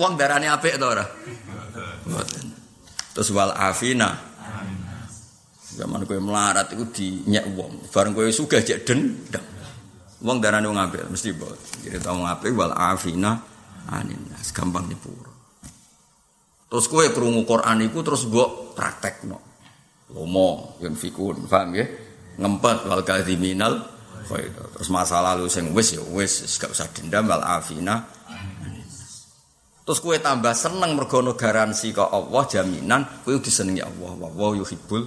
[0.00, 1.06] wong darani apik to ora
[3.16, 4.12] Terus wal afina.
[5.72, 7.88] Zaman kowe melarat iku dinyek wong.
[7.88, 9.40] Bareng kowe sugih cek dendam.
[10.20, 11.56] Wong darane wong apik mesti bot.
[11.80, 13.40] Jadi tau apik wal afina
[13.88, 14.20] anin
[14.52, 15.32] gampang nyepuro.
[16.68, 19.40] Terus kowe krungu Quran iku terus mbok praktekno.
[20.14, 21.86] Lomo yen fikun, paham ya?
[22.36, 28.02] Ngempet wal kadhiminal Terus masa lalu sing wis ya wis gak usah dendam wal afina
[29.86, 34.18] Terus kue tambah seneng mergono garansi ke Allah jaminan kue disenengi Allah.
[34.18, 35.06] Wa yuhibbul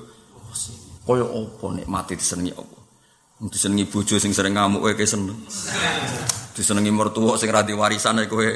[1.04, 2.80] kaya apa mati disenengi Allah.
[3.44, 5.36] Disenengi bojo sing sering ngamuk kowe seneng.
[6.56, 8.48] Disenengi mertua sing ra warisan kowe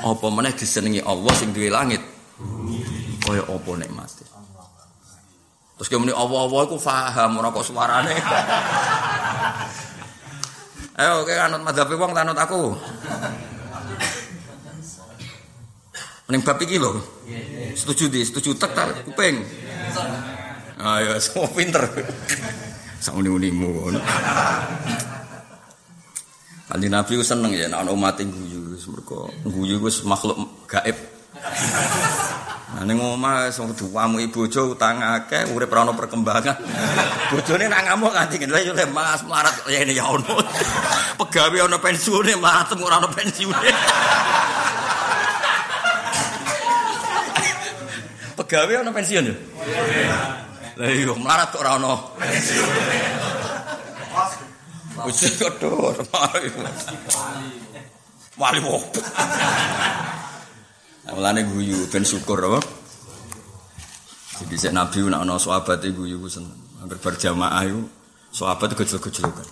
[0.00, 2.00] apa meneh disenengi Allah sing duwe langit.
[3.20, 4.24] Kaya apa mati.
[5.76, 8.16] Terus kemudian Allah-Allah iku paham ora kok suarane.
[10.96, 12.72] Ayo oke anut madzhab wong tanut aku.
[16.26, 16.96] Mending bab iki lho.
[17.76, 19.44] setuju di, setuju tek ta kuping.
[20.80, 21.84] Ayo, semua pinter.
[23.04, 23.92] Sak uni-unimu.
[26.66, 30.96] Kanjeng Nabi ku seneng ya nek ana umat guyu, mergo guyu wis makhluk gaib.
[32.66, 36.58] Nah ning omah wis duwamu ibu bojo utang akeh urip ora ono perkembangan.
[37.30, 40.42] Bojone nak ngamuk nganti ngene yo Mas melarat ya ini ya ono.
[41.22, 43.70] Pegawe ono pensiune melarat ora ono pensiune.
[48.42, 49.34] Pegawe ono pensiun yo.
[50.76, 52.98] Lah iya melarat kok ora ono pensiune.
[55.06, 55.94] Wis kodho
[58.36, 59.00] Wali wopo.
[61.06, 62.58] Mulane guyu ben syukur apa?
[64.42, 66.52] Jadi sik Nabi nak ana sahabat e guyu seneng.
[66.82, 67.86] Hampir berjamaah iku
[68.34, 69.46] sahabat gejol-gejolokan.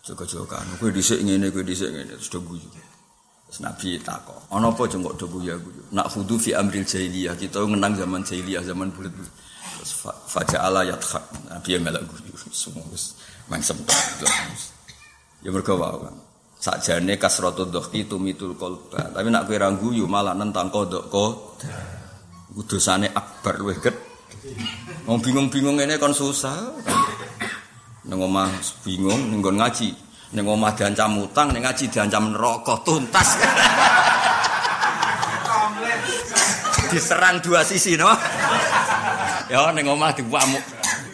[0.00, 0.64] Gejol-gejolokan.
[0.78, 2.64] Kowe dhisik ngene, kowe dhisik ngene terus do guyu.
[2.72, 5.82] Terus Nabi takok, ana apa jeng kok do guyu guyu?
[5.92, 9.34] Nak hudu fi amril jahiliyah, kita ngenang zaman jahiliyah, zaman bulat-bulat.
[9.76, 9.92] Terus
[10.30, 11.24] faja'ala yadkhak.
[11.52, 12.86] Nabi yang melak guyu semua.
[13.50, 13.76] Mangsem.
[15.42, 16.31] Ya mergo wae.
[16.62, 19.10] Sakjane kasratu dhaqi tumitul qalba.
[19.10, 21.32] Tapi nak kowe ra guyu malah nentang kodok kok.
[22.70, 23.82] Dosane akbar luwih.
[25.10, 26.70] Wong bingung-bingung ngene kon susah.
[28.06, 28.46] Nang omah
[28.86, 29.90] bingung ning ngaji.
[30.38, 33.28] Ning omah diancam utang, ning ngaji diancam neraka tuntas.
[36.94, 38.06] Diserang dua sisi no.
[39.50, 40.62] Ya ning omah diwamuk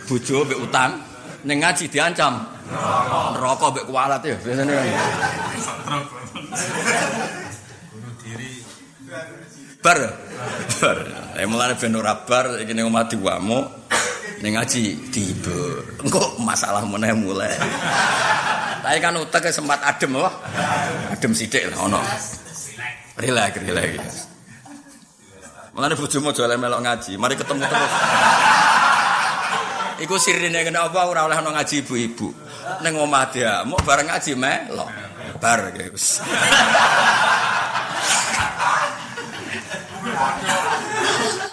[0.04, 1.00] bojo mbek utang.
[1.48, 2.57] Ning ngaji diancam
[3.34, 4.74] neraka mbek kualat ya biasane.
[7.92, 8.50] Bunuh diri.
[9.80, 9.98] Bar.
[10.78, 10.98] Bar.
[11.38, 13.64] Ya mulane ben ora bar iki ning omah diwamu
[14.44, 16.02] ning ngaji dibur.
[16.04, 17.56] Engko masalah meneh mulai.
[18.84, 20.32] Tapi kan utek sempat adem wah.
[21.12, 22.00] Adem sithik lah ono.
[23.18, 24.16] Rileks, rileks.
[25.74, 27.92] Mulane bojomu aja melok ngaji, mari ketemu terus.
[29.98, 32.30] Iku sirine kena ora oleh ana ngaji ibu-ibu.
[32.86, 34.86] Ning omah dia, mau bareng ngaji melo.
[35.42, 36.22] Bar guys.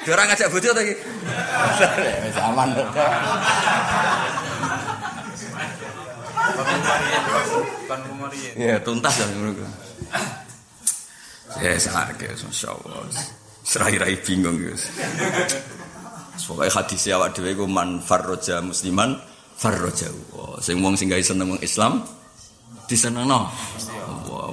[0.06, 0.96] Dia ngajak bojo ta iki?
[2.22, 2.86] Wis aman to.
[8.54, 9.66] Ya tuntas ya ngono.
[11.58, 13.10] Ya sakit, masya Allah.
[13.66, 14.94] Serai-rai bingung guys.
[16.36, 19.16] Pokoknya hadisnya awak dhewe iku man farroja musliman
[19.56, 20.12] farroja.
[20.36, 22.04] Oh, sing wong sing gawe seneng wong Islam
[22.92, 23.48] disenengno.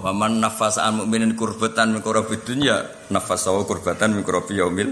[0.03, 4.91] Wa man nafasa an mukminin kurbatan min kurabi dunya nafasa wa kurbatan min yaumil.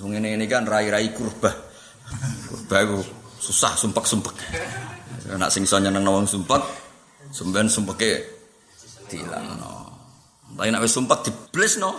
[0.00, 1.52] Wong ngene ini kan rai-rai kurbah.
[2.48, 2.98] Kurbah iku
[3.38, 4.36] susah sumpek-sumpek.
[5.30, 6.62] Nak sing iso nyenengno wong sumpek,
[7.30, 8.24] sumben sumpeke
[9.06, 9.89] dilangno.
[10.56, 11.90] Tapi nak wis sumpek diblesno.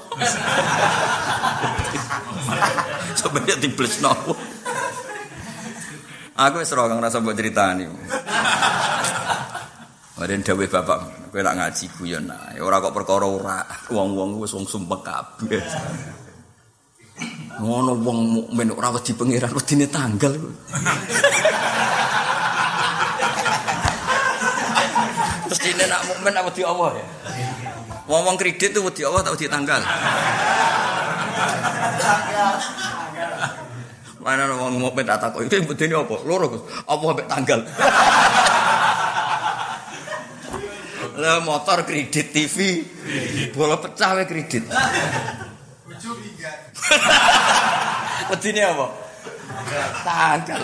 [3.20, 4.12] Sampai diblesno.
[6.38, 7.86] Aku wis ora ngrasa mbok critani.
[10.22, 12.62] Maren dawuh bapak, kowe nak ngaji guyon ae.
[12.62, 13.58] Ora kok perkara ora
[13.90, 15.66] wong-wong wis wong sumpek kabeh.
[17.62, 20.34] Ngono wong mukmin ora wedi pangeran wedine tanggal.
[25.50, 27.06] Terus dene nak mukmin apa di Allah ya?
[28.12, 29.80] Wong-wong kredit tuh wedi Allah tak wedi tanggal.
[34.20, 36.20] Mana wong mukmin tak takok iki bedene apa?
[36.28, 36.62] Loro Gus.
[36.84, 37.64] Apa mbek tanggal?
[41.24, 42.84] Lah motor kredit TV
[43.56, 44.68] bola pecah we kredit.
[44.68, 46.76] Bojo minggat.
[48.28, 48.88] Apa?
[50.04, 50.60] Tanggal.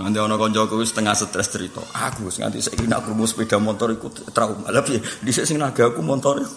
[0.00, 1.84] Nanti ono kancaku wis setengah stres cerita.
[1.92, 4.72] Aku wis nganti saiki nak krungu sepeda motor iku trauma.
[4.72, 5.04] Lah piye?
[5.20, 6.56] Dhisik sing naga aku motor iku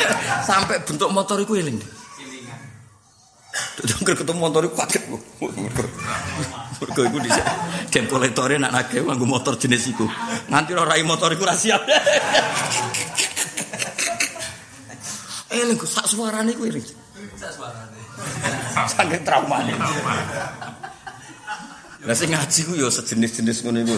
[0.48, 1.82] sampai bentuk motor iku eling.
[3.74, 5.02] Dadi ketemu motor iku kaget.
[6.78, 7.44] Mergo iku dhisik
[7.90, 10.06] den kolektore nak naga nganggo motor jenis iku.
[10.46, 11.82] Nganti ora rai motor iku ra siap.
[15.54, 16.86] Eling sak suarane iku eling.
[17.38, 17.98] Sak suarane.
[18.90, 19.74] Saking traumane.
[22.04, 23.96] Lah sing ngaji ku ya sejenis-jenis ngono iku.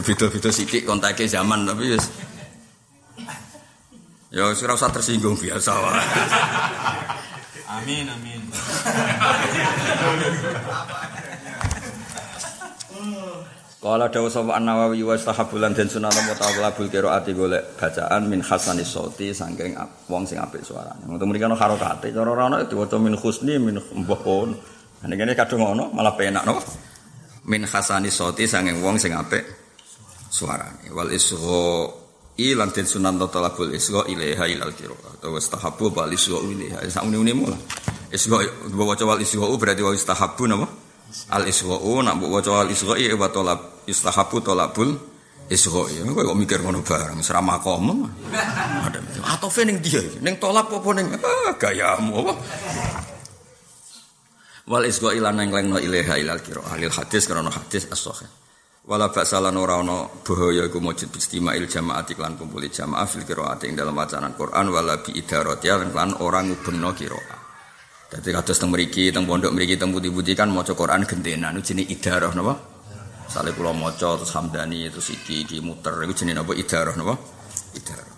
[0.00, 2.06] Beda-beda sithik kontake zaman tapi wis
[4.30, 6.02] Ya wis ora usah tersinggung biasa wae.
[7.66, 8.40] Amin amin.
[13.80, 19.34] Kala dawu sapa An-Nawawi wa sahabulan den sunan mutawalabul qiraati golek bacaan min hasanis sauti
[19.34, 19.74] saking
[20.06, 21.10] wong sing apik suarane.
[21.10, 24.79] Untuk mriki ana harokate cara ana diwaca min husni min mbahun.
[25.00, 26.60] Nek kene kadung ngono malah penak no.
[27.48, 29.44] Min hasani soti sanging wong sing apik
[30.28, 30.92] suarane.
[30.92, 32.00] Wal isgho
[32.40, 36.84] lan den sunan talabul isra ilaiha ilal qiraah atau istahabu bal isra ilaiha.
[36.88, 37.60] Sak muni lah
[38.12, 38.40] isra
[38.72, 40.66] mbok waca wal isra berarti wa istahabu napa
[41.36, 44.90] al isra nak mbok waca al isra wa talab istahabu talabul
[45.52, 48.06] isra kowe kok mikir ngono bareng serah makom.
[49.20, 50.00] Atau ning dia?
[50.22, 52.32] Ning tolap apa ning ah, gayamu apa
[54.70, 58.30] wal isra ilan nang lengno ilaiha ilal qiraah lil hadis karena hadis as-sahih
[58.90, 63.76] Wala baksalan ora ana bahaya iku mujud istimail jamaah iklan kumpuli jamaah fil qiraat ing
[63.76, 67.40] dalam wacanan Quran wala bi idarat ya lan ora ngubengno qiraat.
[68.10, 72.32] Dadi kados teng mriki teng pondok mriki teng putih-putih kan maca Quran gentenan jenenge idarah
[72.34, 72.54] napa?
[73.30, 77.14] Sale kula maca terus hamdani terus iki iki muter iku jenenge napa idarah napa?
[77.76, 78.09] Idarah.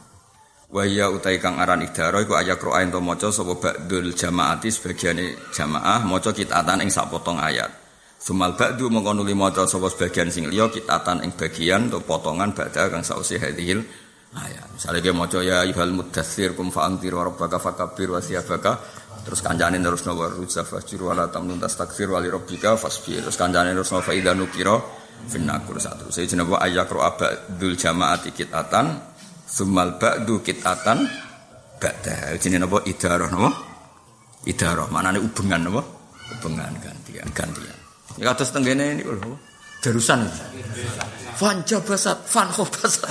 [0.73, 5.53] Wa ya utai kang aran idarah iku ayat Quran to maca sapa ba'dul jamaati sebagiane
[5.53, 7.69] jamaah maca kitatan ing sapotong ayat.
[8.17, 12.89] Sumal ba'du mongko nuli maca sapa sebagian sing liya kitatan ing bagian atau potongan ba'da
[12.89, 13.85] kang sausi hadhil
[14.33, 14.73] ayat.
[14.73, 18.81] Misale ge maca ya ayyuhal mudaththir kum fa'antir wa rabbaka fakabbir wa siyabaka
[19.29, 23.93] terus kancane terus nawa rujza fajir wala tamnun tastakfir wali rabbika fasbir terus kancane terus
[23.93, 24.81] nawa faida nukira
[25.29, 29.12] finnakur satu saya jenenge ayakro abadul jamaati kitatan
[29.53, 31.05] sumal ba'du kitatan
[31.77, 33.51] ba'da jenenge napa idarah napa
[34.49, 35.85] idarah manane ubengan napa
[36.33, 37.83] ubengan gantian gantian
[38.21, 39.41] Ya kados tenggene ini lho.
[39.81, 40.29] Darusan.
[41.41, 43.09] Fan jabasat, fan khobasat.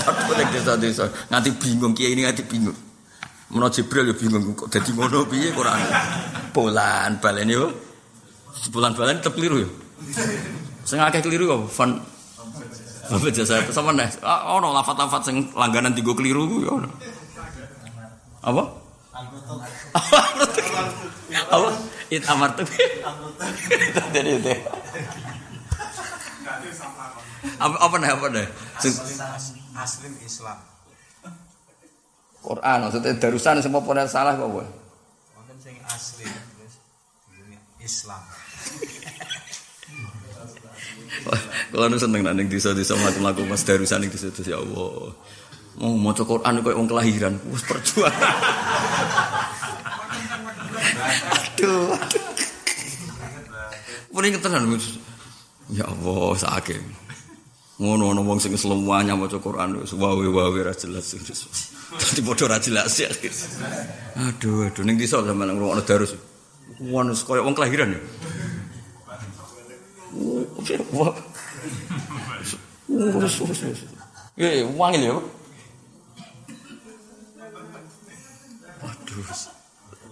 [0.54, 2.77] Desa-desa nganti bingung kiai ini nganti bingung.
[3.51, 5.80] Menawa Jibril ya bingung kok dadi ngono piye Quran.
[6.54, 7.65] Bulan balen yo.
[8.62, 9.69] Sebulan balen keliru yo.
[10.86, 11.62] Sing keliru kok
[13.12, 14.08] apa jasa itu sama nih?
[14.24, 16.71] Ah, oh no lafat-lafat sing langganan tiga keliru ku ya.
[18.47, 18.63] Apa?
[21.52, 21.69] Apa?
[22.08, 22.63] It amar tuh.
[24.15, 24.54] Jadi itu.
[27.60, 28.47] Apa apa nih apa nih?
[29.76, 30.58] Aslim Islam.
[32.41, 34.50] Quran maksudnya darusan semua pun salah kok.
[34.50, 36.26] Wonten sing asli
[37.84, 38.24] Islam.
[41.71, 45.12] Kalau nu seneng nang desa-desa mlaku-mlaku Mas darusan ning desa-desa ya Allah.
[45.80, 48.36] Mau maca Quran kok wong kelahiran, wis perjuangan.
[51.32, 51.95] Aduh.
[54.12, 54.67] Mending tenan
[55.71, 56.84] Ya Allah, sakit.
[57.82, 61.15] Ngono ono wong sing semuanya maca Quran wis wawe-wawe ra jelas.
[61.97, 63.10] Dadi padha ra jelas ya.
[64.19, 66.13] Aduh, aduh ning desa sampe nang ono darus.
[66.84, 68.02] Wong koyo wong kelahiran ya.
[72.91, 73.82] Urus, urus, urus.
[74.36, 75.15] Ya, wangi ya.
[78.82, 79.24] Waduh.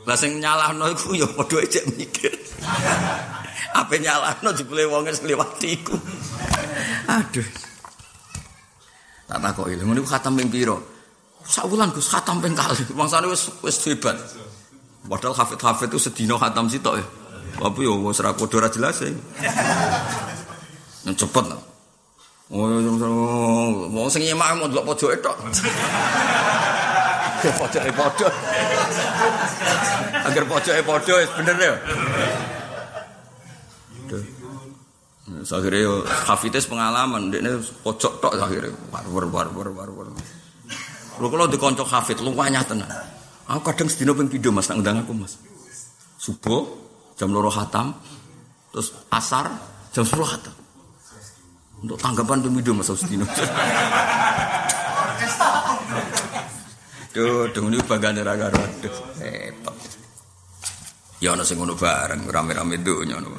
[0.07, 2.31] Lah sing nyalahno iku ya padha ejek mikir.
[3.75, 5.95] Ape nyalahno jebule wong wis ngliwati iku.
[7.11, 7.47] Aduh.
[9.29, 10.73] Tak takoki, lha ngono khatam ping pira?
[11.45, 12.81] Sak wulan Gus khatam ping kali.
[12.95, 14.17] Mangsane wis wis hebat.
[15.09, 17.05] Padahal hafid-hafid itu sedina khatam sitok ya.
[17.57, 19.09] Apa ya wis padha ora jelas ya.
[21.09, 21.61] Yang cepet lah.
[22.49, 22.65] Oh,
[23.93, 25.37] wong sing nyemak mau delok pojoke tok.
[27.39, 28.27] Ya pojoke padha.
[30.27, 31.73] Agar pojoke padha wis bener ya.
[35.29, 40.07] Akhirnya yo Hafiz pengalaman, dia pojok tok akhirnya war war war war war.
[41.19, 42.87] Lu kalau dikonco Hafid lu banyak tenan.
[43.49, 45.35] Aku kadang sedino ping pindho Mas, tak undang aku Mas.
[46.15, 46.63] Subuh
[47.19, 47.91] jam loro khatam,
[48.71, 49.51] terus asar
[49.91, 50.55] jam 10 khatam.
[51.83, 53.27] Untuk tanggapan pemidu Mas Sedino.
[57.09, 58.59] Duh, dengan ini bangga ra karo.
[59.19, 59.75] Repot.
[61.19, 63.35] Ya ana sing ngono bareng rame-rame donya ngono.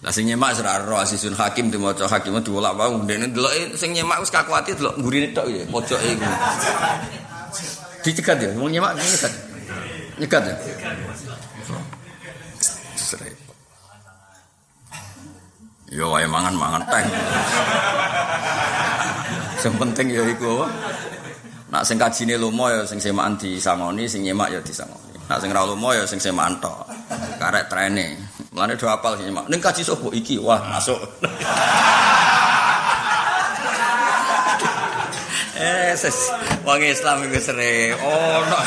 [0.00, 4.22] Lah sing nyemak ora ro asisun hakim dimaca hakim diolak wae ndene delok sing nyemak
[4.22, 6.24] wis kakuati delok ngurine tok ya pojoke iku.
[8.00, 9.32] Dicegat ya, wong nyemak nyegat.
[10.16, 10.54] Nyegat ya.
[13.18, 13.56] Repot.
[15.90, 17.04] Ya wae mangan-mangan teh.
[19.58, 20.62] Sing penting ya iku?
[21.70, 25.18] Nak sing kajine lomo ya sing semakan disangoni, sing nyemak ya disangoni.
[25.26, 26.86] Nak sing ra lomo ya sing semakan tok.
[27.42, 28.14] Karek trene.
[28.54, 29.50] Mulane do apal sing nyemak.
[29.50, 30.38] Ning kaji sapa iki?
[30.38, 30.98] Wah, masuk.
[35.58, 36.30] eh, ses
[36.62, 37.98] wong Islam iku sere.
[37.98, 38.58] Oh, no.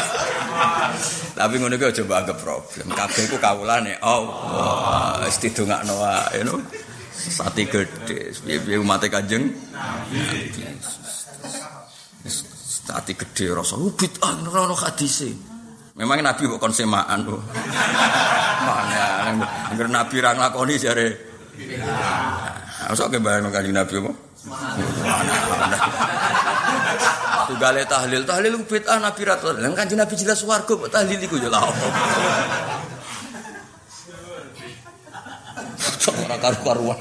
[1.34, 2.86] Tapi ngono ku coba anggap problem.
[2.94, 5.26] Kabeh ku kawulane Allah.
[5.26, 6.62] Wis didongakno wae, no.
[7.14, 10.52] Sati gede, piye umat Kanjeng Nabi.
[12.84, 15.32] Sati gede rasa ubit ora ono hadise.
[15.96, 17.42] Memang Nabi kok konsemaan kok.
[18.66, 19.32] Mana
[19.72, 21.08] angger Nabi ra nglakoni jare.
[22.90, 24.12] Masa ke bayang Kanjeng Nabi apa?
[27.48, 31.36] Tunggale tahlil, tahlil ku bid'ah Nabi ra Lah kanjeng Nabi jelas swarga kok tahlil iku
[31.42, 31.64] ya lah.
[36.24, 36.98] Ora karu-karuan.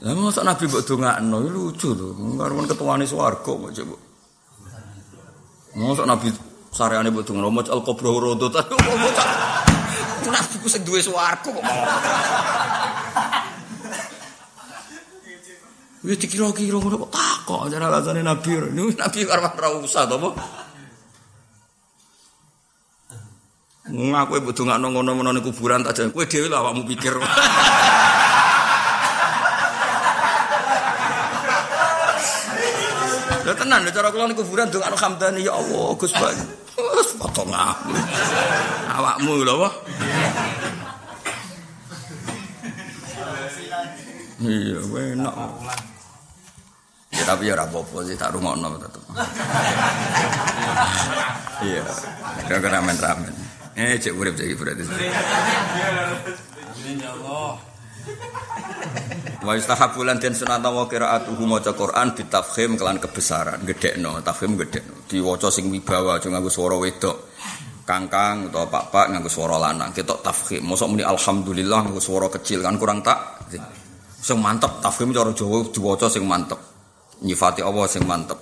[0.00, 2.08] Lah mosok Nabi mbok dongakno lucu lho.
[2.38, 4.00] Karuan ketuane swarga kok.
[5.76, 6.28] Mosok Nabi
[6.72, 8.62] sareane mbok dongakno ta.
[10.30, 11.64] Nabi ku sing duwe swarga kok
[16.00, 18.56] Wis dikira-kira ngono kok takok cara alasane Nabi.
[18.96, 20.30] Nabi karo ora usah to apa?
[23.90, 27.20] Ngaku ibu dongakno ngono-ngono ning kuburan tak kowe dhewe lah awakmu pikir.
[33.44, 36.32] Ya tenan cara kula ning kuburan dongakno hamdani ya Allah Gus Pak.
[37.20, 37.52] Potong
[38.96, 39.68] Awakmu lho apa?
[44.40, 45.36] Iya, enak.
[47.20, 49.02] Ya tapi ya apa-apa sih tak rungokno tetep.
[51.60, 51.84] Iya.
[52.48, 53.34] Kira ramen-ramen.
[53.76, 54.88] Eh cek urip cek berarti.
[57.04, 57.60] Allah.
[59.44, 65.04] Wa istahabu lan den sunat wa qiraatuhu maca Quran bitafkhim kelan kebesaran, gedekno, tafkhim gedekno.
[65.04, 67.36] Diwaca sing wibawa aja nganggo swara wedok.
[67.84, 69.92] Kangkang utawa pak-pak nganggo swara lanang.
[69.92, 70.64] Ketok tafkhim.
[70.64, 73.44] Mosok muni alhamdulillah nganggo swara kecil kan kurang tak.
[74.20, 76.69] Sing mantep tafkhim cara Jawa diwaca sing mantep
[77.24, 78.38] nyifati Allah sing mantep.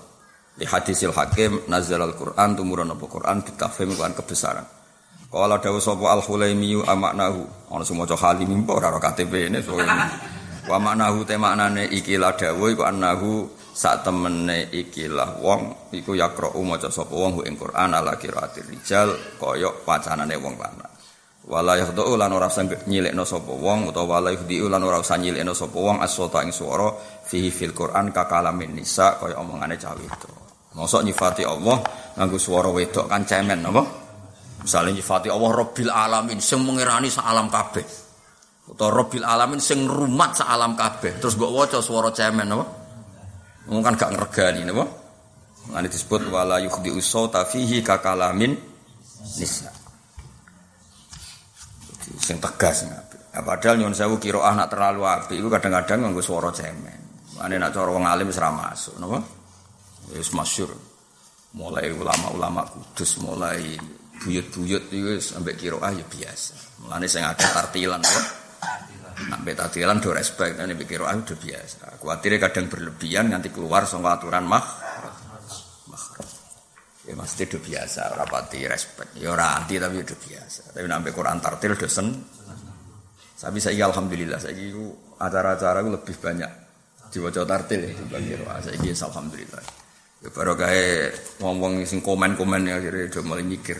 [0.59, 4.67] Di hadisil hakim nazal al-Quran tumurun apa Quran bitafhim kan kebesaran.
[5.29, 9.61] Kalau dawuh sapa al-Hulaimi amaknahu ana sing maca halim mbok ora KTP ini
[10.69, 16.91] Wa maknahu te maknane ikilah dawuh iku annahu sak temene ikilah wong iku yakra'u maca
[16.91, 20.98] sapa wong ing Quran ala qiraatir rijal kaya wacanane wong lanang.
[21.49, 25.57] Wala yahdhu lan ora usah nyilekno sapa wong utawa wala yahdhu lan ora usah nyilekno
[25.57, 26.93] sapa wong as-sota ing swara
[27.25, 30.37] fihi fil Quran kakalamin nisa kaya omongane cah wedok.
[30.77, 31.81] Mosok nyifati Allah
[32.21, 33.81] nganggo swara wedok kan cemen apa?
[34.61, 37.87] Misalnya nyifati Allah Rabbil alamin sing mengirani sak alam kabeh.
[38.69, 41.17] Utawa Rabbil alamin sing rumat sak alam kabeh.
[41.17, 42.65] Terus mbok waca swara cemen apa?
[43.73, 44.85] Wong kan gak ngregani napa?
[45.73, 48.53] Ngene disebut wala yukhdi usauta fihi kakalamin
[49.41, 49.78] nisa.
[52.19, 53.03] Sing tegas nah,
[53.43, 56.99] padahal nyun sewu kira anak terlalu api itu kadang-kadang nganggo swara cemen.
[57.39, 59.23] Ane nak cara wong alim wis masuk, napa?
[60.11, 60.75] Wis masyhur.
[61.55, 63.79] Mulai ulama-ulama kudus, mulai
[64.19, 66.83] buyut-buyut itu sampai kiroah ya biasa.
[66.83, 68.23] Mulane sing akeh tartilan apa?
[69.31, 72.03] Nak tartilan do respect, ane kiroah udah biasa.
[72.03, 74.88] Kuatire kadang berlebihan nanti keluar saka aturan mah.
[77.09, 79.17] Ya mesti do biasa, rapati respect.
[79.17, 80.77] Ya anti tapi udah biasa.
[80.77, 82.13] Tapi nambe Quran tartil dosen.
[83.39, 84.53] Tapi saya alhamdulillah saya
[85.19, 86.69] acara-acara lebih banyak
[87.09, 89.63] diwaca tartil ya dibagi roa saiki alhamdulillah
[90.19, 91.09] ya baru kae
[91.41, 93.79] ngomong sing komen-komen ya akhirnya udah mulai mikir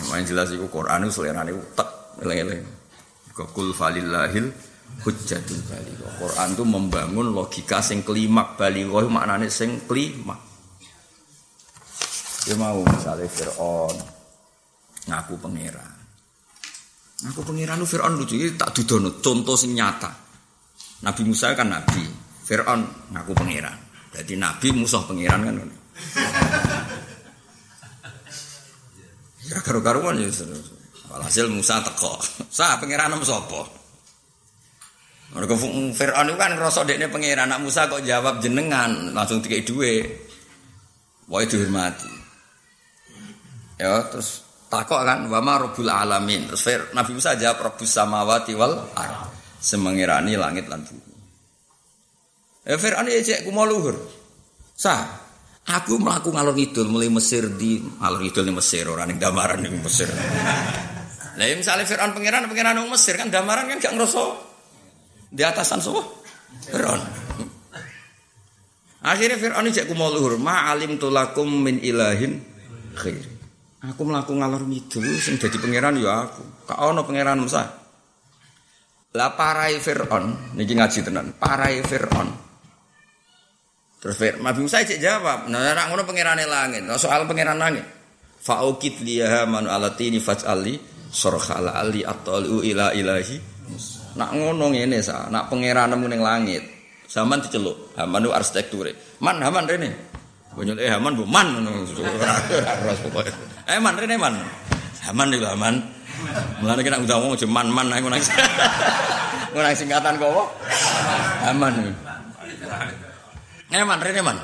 [0.00, 1.88] yang jelas itu Quran itu selerane utek
[2.24, 2.64] eleng-eleng
[3.34, 4.52] kul falillahil
[5.00, 10.49] hujjatul bali Quran itu membangun logika sing kelimak bali maknane sing kelimak
[12.46, 13.96] dia mau misalnya Fir'aun
[15.08, 15.92] ngaku pangeran
[17.26, 20.30] ngaku pangeran itu Fir'aun lucu tak dudono contoh sing nyata
[21.00, 22.04] Nabi Musa kan nabi,
[22.44, 23.76] Fir'aun ngaku pangeran.
[24.12, 25.56] Jadi nabi musuh pangeran kan.
[29.48, 30.28] Ya karu-karuan ya.
[31.08, 32.20] Walhasil Musa teko.
[32.52, 33.62] Sa pangeran musuh apa?
[35.40, 35.54] Mereka
[35.96, 37.48] Fir'aun itu kan ngerasa dekne pangeran.
[37.48, 39.94] Anak Musa kok jawab jenengan langsung dua.
[41.32, 42.19] Wah itu dihormati.
[43.80, 46.52] Ya terus takok kan wama robul alamin.
[46.52, 51.12] Terus Nabi Musa jawab robus samawati wal ardh semengirani langit lan bumi.
[52.68, 53.96] Ya Fir'aun ya cek ku luhur.
[54.76, 55.00] Sah,
[55.64, 59.68] aku melaku ngalor ngidul mulai Mesir di ngalor ngidul di Mesir orang yang damaran di
[59.72, 60.08] Mesir.
[61.40, 64.24] Nah, misalnya Fir'aun pangeran pangeran di Mesir kan damaran kan gak ngerasa
[65.32, 66.04] di atasan semua.
[66.68, 67.00] Fir'aun.
[69.08, 70.36] Akhirnya Fir'aun cek ku mau luhur.
[70.36, 72.44] Ma alim tulakum min ilahin
[72.92, 73.39] khair.
[73.80, 76.44] Aku melaku ngalor ngidul sing jadi pangeran ya aku.
[76.68, 77.64] Kau no pangeran Musa.
[79.10, 81.32] Lah parai Fir'aun, niki ngaji tenan.
[81.34, 82.50] Parai Fir'aun.
[84.00, 86.80] Terus Fir, Nabi Musa cek jawab, nah nak ngono pangerane langit.
[86.88, 87.84] Nah, soal pangeran langit.
[88.40, 90.80] Fa'ukit liyaha man alatini faj'ali
[91.12, 93.36] sorha ala ali atolu ila ilahi.
[94.16, 96.64] Nak ngono ngene sa, nak pangeranmu ning langit.
[97.10, 99.20] Zaman diceluk, Haman itu arsitekture.
[99.20, 100.09] Man, Haman rene.
[100.60, 101.64] Bonyol eh Haman bu man.
[103.64, 104.36] Eh man rene man.
[105.08, 105.80] Haman itu Haman.
[106.60, 108.20] Mulane kena udah ngomong man man aku nang.
[109.56, 110.44] Ngono singkatan kok apa?
[111.48, 111.96] Aman.
[113.72, 114.36] Ngeman rene man.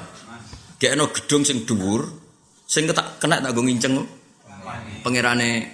[0.80, 2.08] Gekno gedung sing dhuwur
[2.64, 4.00] sing ketak kena tak go nginceng.
[5.04, 5.68] Pangerane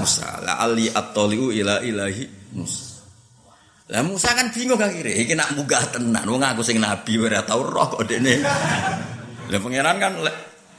[0.00, 2.24] Musa, la ali at-taliu ila ilahi
[2.56, 3.04] Musa.
[3.88, 7.64] Lah Musa kan bingung akhirnya, iki nak munggah tenan, wong aku sing nabi ora tau
[7.64, 8.36] roh kok dekne.
[9.48, 10.12] Lah pangeran kan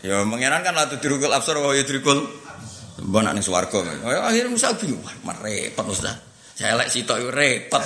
[0.05, 2.21] ya pangeran kan latu dirukul absar wa yudrikul
[2.99, 3.79] mbok nak ning swarga.
[4.05, 6.13] Ya akhirnya Musa bingung, wah repot Musa.
[6.53, 7.81] Celek sitok repot.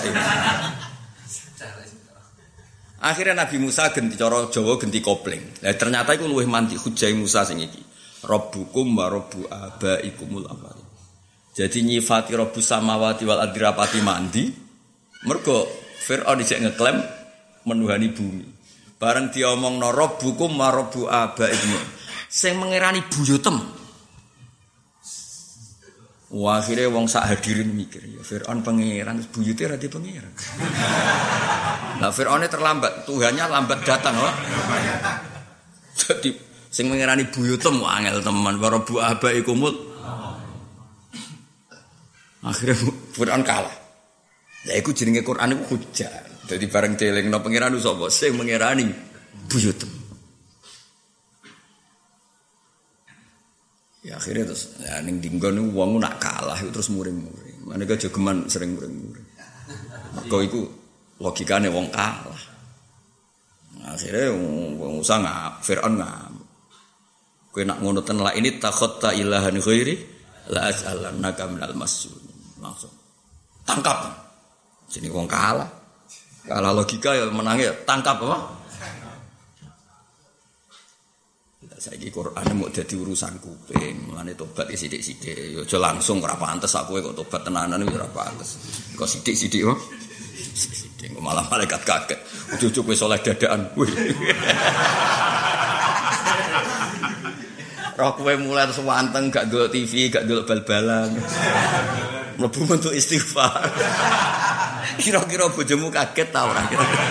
[3.04, 5.60] Akhirnya Nabi Musa genti cara Jawa genti kopling.
[5.60, 7.84] Lah ternyata iku luwih manti hujai Musa sing iki.
[8.24, 10.80] Rabbukum wa rabbu abaikumul awwal.
[11.52, 14.44] Jadi nyifati rabbus samawati wal ardi rapati mandi.
[15.28, 15.68] Mergo
[16.04, 17.04] Fir'aun dicek ngeklaim
[17.68, 18.48] menuhani bumi.
[19.04, 21.76] Bareng diomongno rabbukum wa rabbu abaikum.
[22.32, 23.60] Sing mengerani buyutem.
[26.34, 30.34] Wah, akhirnya wong sak hadirin mikir, ya Fir'aun pangeran, buyutnya rati pangeran.
[32.02, 34.34] Nah Fir'aunnya terlambat, Tuhannya lambat datang loh.
[35.94, 36.34] Jadi
[36.74, 39.78] sing mengirani buyutem angel teman, baru bu abai kumul.
[42.42, 42.82] Akhirnya
[43.14, 43.76] Fir'aun kalah.
[44.66, 46.33] Ya iku jenenge Quran iku hujan.
[46.44, 47.00] Jadi bareng
[47.32, 48.88] no pangeran sapa sing mengirani
[49.48, 49.88] buyutem.
[54.04, 57.64] Ya akhirnya terus ya ning dinggon wong nak kalah itu terus muring-muring.
[57.64, 59.28] Mana jogeman sering muring-muring.
[60.28, 60.68] Kau itu
[61.24, 62.42] logikane wong kalah.
[63.84, 64.32] Akhirnya
[64.80, 66.32] wong usah ngap, Fir'aun ngap.
[67.54, 69.96] Kowe nak ngono ten la ini takhatta ilahan ghairi
[70.52, 72.12] la as'alannaka minal masjud.
[72.60, 72.92] Langsung
[73.64, 74.12] tangkap.
[74.92, 75.83] Jadi wong kalah.
[76.44, 78.64] Kalah logika ya menangnya tangkap apa?
[81.84, 85.52] Saiki Quran mau jadi urusan kuping, mulane tobat ya sithik-sithik.
[85.52, 88.56] Yo aja langsung ora pantes aku kok tobat tenanan ora pantes.
[88.96, 89.76] Kok sithik-sithik kok.
[90.56, 92.24] Sithik malah malaikat kaget.
[92.56, 93.68] Ujug-ujug wis oleh dadaan.
[98.00, 101.12] Roh kowe mulai terus wanteng gak delok TV, gak delok bal-balan.
[102.40, 103.60] Mlebu untuk istighfar.
[105.00, 107.06] Kira-kira bojomu kaget ta ora kira-kira.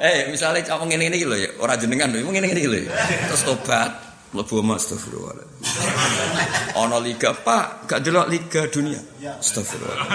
[0.00, 2.78] Eh, misalnya kamu ngene ini lho ya, ora jenengan lho, ngene ini lho.
[2.88, 2.92] Ya.
[3.28, 3.90] Terus tobat,
[4.32, 5.36] mlebu mas astagfirullah.
[6.76, 9.00] Ana liga, Pak, gak delok liga dunia.
[9.40, 10.06] Astagfirullah.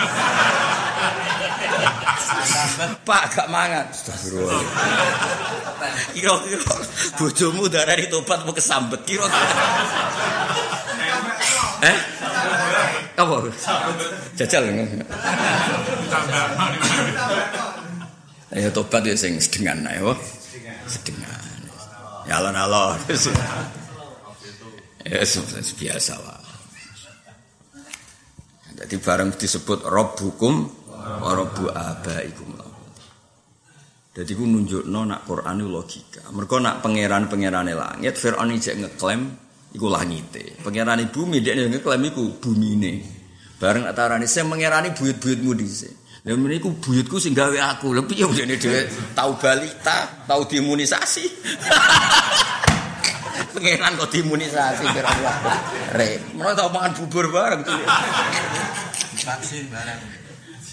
[3.05, 3.85] Pak gak mangan.
[3.89, 4.61] Astagfirullah.
[6.13, 6.73] Kira-kira
[7.17, 9.49] bojomu darani tobat mau kesambet kira-kira.
[11.81, 11.97] Eh?
[13.21, 13.35] Apa?
[14.33, 14.63] Jajal.
[18.51, 20.01] Ya tobat ya sing sedengan ae.
[20.89, 21.61] Sedengan.
[22.25, 22.97] Ya alon-alon.
[25.05, 25.21] Ya
[25.77, 26.41] biasa lah.
[28.81, 30.53] Jadi bareng disebut Rabbukum
[30.97, 32.49] wa Rabbu abaikum.
[34.11, 36.21] Jadi ku nunjukno nak Quran itu logika.
[36.35, 39.31] Mereka nak pangeran-pangerane langit, Fir'aun iki ngeklaim
[39.75, 40.59] iku langite.
[40.63, 43.03] Pangeran bumi dia ngeklaim iku bumine.
[43.61, 45.93] Bareng atarane sing mengerani buyut-buyutmu dhisik.
[46.21, 47.93] Lha meniku buyutku sing gawe aku.
[47.93, 51.25] Lha piye dene dhewe tau balita, tau diimunisasi.
[53.53, 55.33] Pengenan kok diimunisasi kira-kira.
[55.97, 57.61] Re, menawa tau mangan bubur bareng.
[59.21, 59.99] Vaksin bareng.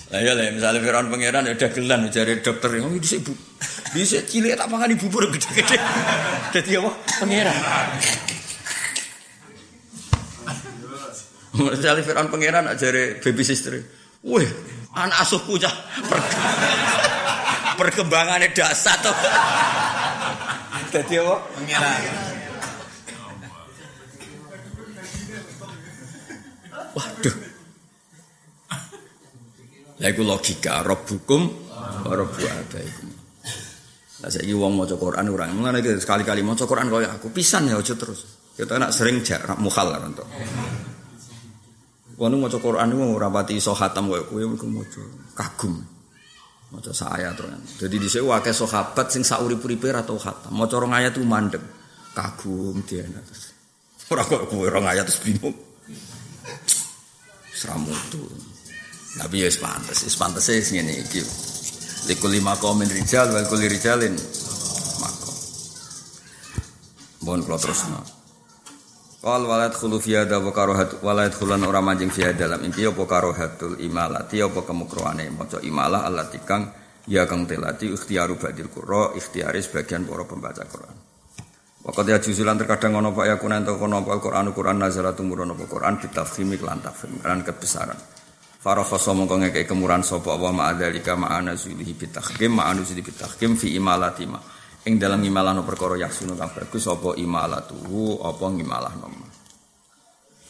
[0.09, 3.33] Lah ya lah misalnya Firaun pangeran ya dagelan jare dokter oh, dhisik bu.
[3.93, 5.77] Dhisik cilik tak mangan bubur gede-gede.
[6.57, 6.93] Dadi apa?
[7.21, 7.57] Pangeran.
[11.59, 13.75] Misalnya Firaun pangeran jare baby sister.
[14.23, 14.49] Wih,
[14.95, 15.75] anak asuhku cah.
[16.07, 16.19] Per,
[17.79, 19.15] perkembangannya dasar tuh
[20.89, 21.37] jadi apa?
[21.61, 21.93] Mengira
[26.97, 27.37] waduh.
[29.99, 31.43] Lah itu logika rabbukum
[32.07, 33.09] wa rabbu abaikum
[34.23, 35.47] Lah saiki wong maca Quran ora
[35.79, 38.27] iki sekali-kali maca Quran kaya aku pisan ya aja terus.
[38.59, 40.27] Kita nak sering jarak mukhal kan to.
[42.19, 45.03] Wong maca Quran iku ora pati iso khatam koyo kowe iku maca
[45.39, 45.79] kagum.
[46.75, 47.79] Maca saya terus.
[47.79, 50.51] Jadi dhisik akeh sahabat sing sak urip-uripe ora tau khatam.
[50.51, 51.63] Maca rong ayat ku mandeg.
[52.19, 53.55] Kagum dia terus.
[54.11, 55.55] Ora kok kowe rong ayat terus bingung.
[57.55, 58.27] Seramutu.
[59.19, 61.23] Tapi ya pantes, wis pantese ngene iki.
[62.11, 64.15] Likul lima komen rijal wal kulli rijalin
[64.99, 65.37] makom.
[67.23, 68.18] Mohon kula.
[69.19, 73.03] Qal walad khulu fi hada wa karahat walad khulan ora manjing fi dalam iki apa
[73.03, 76.71] karahatul imalati apa kemukroane maca imalah allati kang
[77.11, 80.97] ya kang telati ikhtiaru badil qurra ikhtiari sebagian para pembaca Quran.
[81.83, 85.51] Waqad ya juzulan terkadang ono pak ya kunan to kono apa Quran Quran nazalatu murun
[85.51, 87.99] apa Quran bitafhimi lan tafhim kan kebesaran.
[88.63, 94.31] Farakha mongko ngeke kemuran sapa wa ma'adzalika ma'ana zulihi bitahkim ma'anu zulihi bitahkim fi imalati
[94.31, 94.39] ma
[94.89, 99.29] ing dalam ngimalahno perkara yaksunu kang bagus apa imalatuhu apa ngimalahno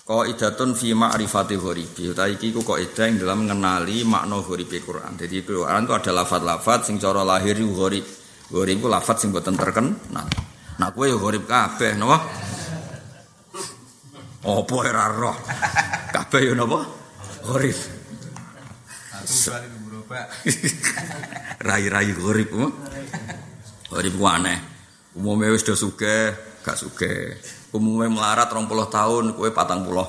[0.09, 2.17] Qaidatun fi ma'rifati ghoribi.
[2.17, 5.21] Ta iki ku kaidah ing dalam mengenali makna ghoribi Quran.
[5.21, 8.09] Jadi Quran itu ada lafat-lafat sing cara lahir ghorib.
[8.49, 10.25] Ghorib ku lafat sing boten terkenal.
[10.81, 12.25] Nah kowe ya ghorib kabeh napa?
[14.49, 15.37] Apa ora roh?
[16.09, 16.89] Kabeh ya napa?
[17.45, 17.77] Ghorib.
[21.69, 22.49] Rai-rai ghorib.
[23.89, 24.59] Ghorib ku aneh.
[25.17, 27.35] Umumnya wis do sugih, gak sugih.
[27.69, 30.09] umumnya melarat rong puluh tahun, kue patang puluh.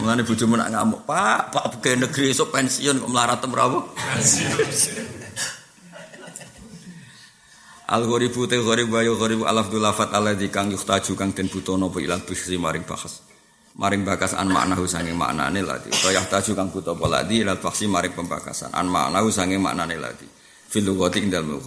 [0.00, 3.78] Mulane bojomu nak ngamuk, Pak, Pak pegawai negeri esok pensiun kok melarat tem berapa?
[7.84, 12.00] Al ghoribu te ghoribu ayo ghoribu alaf dulafat alladzi kang yuhtaju kang den butono apa
[12.00, 13.20] ilal bisri maring bahas.
[13.76, 15.92] Maring bakas an maknahu sange maknane lati.
[15.92, 18.72] Kaya yahtaju kang buta apa lati ilal maring pembakasan.
[18.72, 20.24] An maknahu sange maknane lati.
[20.64, 21.60] Fil lughati ing dalem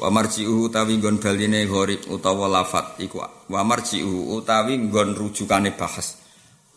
[0.00, 6.16] wa marji'uhu utawi nggon baline gharib utawa lafat iku wa marji'uhu utawi nggon rujukane bahas.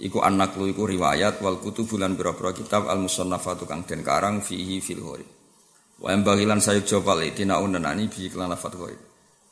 [0.03, 4.99] Iku anaklu iku riwayat wal kutubulan pira-pira kitab al musannafatu kang den karang fihi fil
[4.99, 5.30] gharib.
[6.03, 9.01] Wa embagilan sayuk jopal itina unanani bi iklan lafat gharib.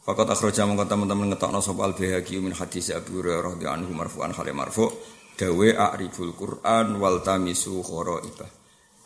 [0.04, 4.36] Fakat akhraja mongko teman-teman ngetokno sapa al bihaqi min hadis Abu Hurairah radhiyallahu anhu marfu'an
[4.36, 4.92] khali marfu.
[5.32, 8.50] Dawe a'ribul Qur'an wal tamisu kharaibah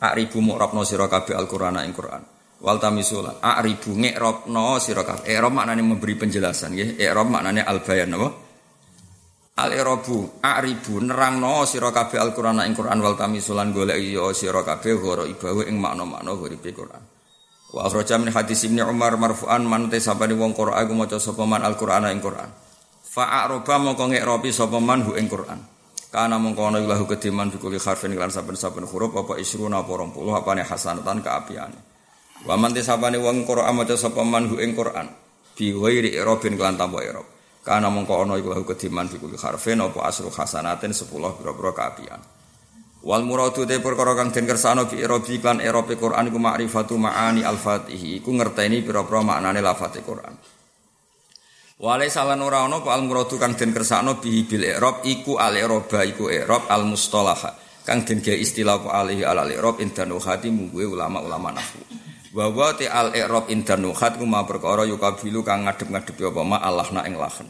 [0.01, 5.27] a'ribu mu'rabna sira kabeh al-Qur'ana ing Qur'an wal tamisula a'ribu ngi'rabna sira kabeh.
[5.27, 6.89] I'rab maknane memberi penjelasan nggih.
[7.01, 8.29] I'rab maknane al bayan napa
[9.55, 12.99] al i'rabu a'ribu nerangno sira kabeh al qur'an ing qur'an.
[12.99, 17.03] Wal tamisulan golek ya sira kabeh ghara ibawe ing makna-makna gharibe qur'an.
[17.75, 21.43] Wa akhraja min hadis ibnu umar marfu'an man te sabane wong qur'an iku maca sapa
[21.43, 22.47] man al qur'an ing qur'an.
[23.03, 25.59] Fa a'raba mongko ngi'rabi sapa man hu ing qur'an.
[26.15, 31.19] Kana mongko ana ilahu kediman bikuli harfin saben-saben huruf apa isruna apa 20 apane hasanatan
[31.19, 31.94] kaapiane
[32.45, 35.09] Wa man tisabane wong Qur'an maca sapa man hu ing Qur'an
[35.57, 37.25] bi ghairi irabin kelan tanpa irab.
[37.65, 42.21] Kana mongko ana iku kediman fi kulli harfin apa asru hasanatin 10 pira-pira kaapian.
[43.05, 47.41] Wal muradu te perkara kang den kersano bi irabi kan irabe Qur'an iku ma'rifatu ma'ani
[47.41, 50.37] al-Fatih iku ngerteni pira-pira maknane lafate Qur'an.
[51.81, 56.05] Wale salan ora ana al muradu kang den kersano bihi bil i'rab iku al i'raba
[56.05, 57.41] iku i'rab al mustalah
[57.81, 62.04] kang den ge istilah alihi al i'rab indan hati mungguwe ulama-ulama nahwu.
[62.35, 66.41] Wa wa ti al i'rab indan nuhat ku ma perkara yukabilu kang ngadep-ngadepi apa?
[66.43, 67.47] Ma Allah na ing lahen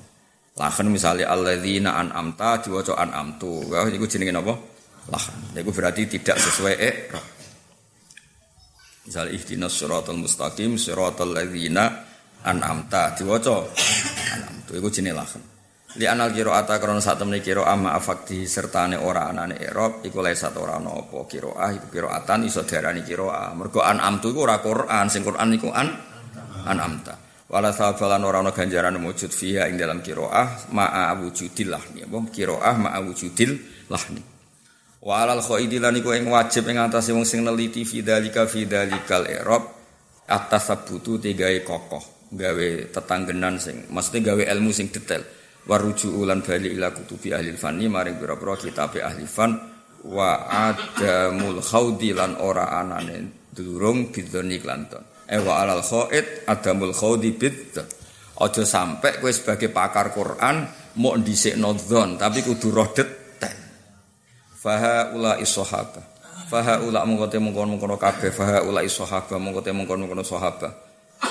[0.56, 3.66] lahen misale alladzina an'amta diwaca an'amtu.
[3.74, 4.54] Wa iku jenenge napa?
[5.10, 7.26] Lahen iku berarti tidak sesuai i'rab.
[9.06, 12.06] Misal ihdinas siratal mustaqim siratal ladzina
[12.46, 13.66] an'amta diwaca
[14.38, 14.72] an'amtu.
[14.78, 15.44] Iku jenenge lahen
[15.96, 20.68] li anal ata krana sak temene qiraah ama afakti sertane ora anane i'rab iku satu
[20.68, 25.24] ora ana apa qiraah iku qiraatan iso diarani qiraah mergo an'amtu iku ora Quran sing
[25.24, 25.88] Quran iku an
[26.68, 27.16] an'amta
[27.48, 32.76] wala sabalan ora ana ganjaran wujud fiha ing dalam qiraah ma'a wujudil lahni apa qiraah
[32.76, 33.52] ma'a wujudil
[33.88, 34.20] lahni
[35.06, 38.68] wa alal khaidi lan iku ing wajib ing atase wong sing neliti fi dzalika fi
[38.68, 39.64] dzalikal i'rab
[40.28, 40.74] atas
[41.22, 45.22] tiga kokoh gawe tetanggenan sing maksudnya gawe ilmu sing detail
[45.66, 49.52] waruju ulan bali ila kutubi ahli fanni maring pira-pira kitab ahli fan
[50.06, 55.02] wa adamul khaudi lan ora anane durung bidzoni klanton.
[55.26, 57.74] E wa alal khaid adamul khaudi bid
[58.36, 60.68] aja sampe kowe sebagai pakar Quran
[61.00, 63.56] mau dhisikno dzon tapi kudu roh detail
[64.60, 66.04] faha ula isahaba
[66.52, 70.85] faha ula mongko te mongkon-mongkon kabeh faha ula isahaba mongko te mongkon-mongkon sahabat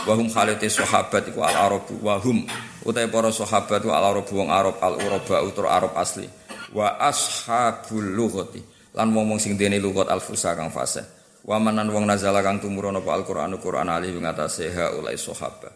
[0.05, 2.45] wahum khalite sahabat iku al arabu wahum.
[2.85, 6.29] Utai para sahabat iku al arabu wong arab al uraba utur arab asli.
[6.75, 8.61] Wa ashabul lughati.
[8.95, 11.05] Lan wong sing dene lughat al fusa kang fasih.
[11.45, 15.73] Wa manan wong nazala kang tumurun apa al qur'an qur'an ali ing atase ulai sahabat.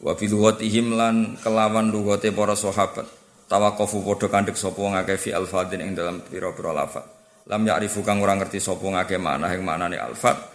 [0.00, 3.04] Wa bi lughatihim lan kelawan lughate para sahabat.
[3.50, 7.02] Tawaqqafu padha kandhek sapa wong akeh fi al fadin ing dalam pira-pira lafaz.
[7.50, 10.49] Lam ya'rifu kang ora ngerti sapa ngake makna ing maknane al fadh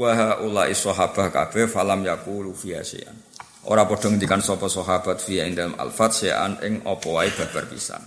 [0.00, 3.12] wa haula sahabah kabeh falam yaqulu fi asyan
[3.68, 8.00] ora padha ngendikan sapa sahabat fi ing dalam alfat syai'an ing apa wae babar pisan.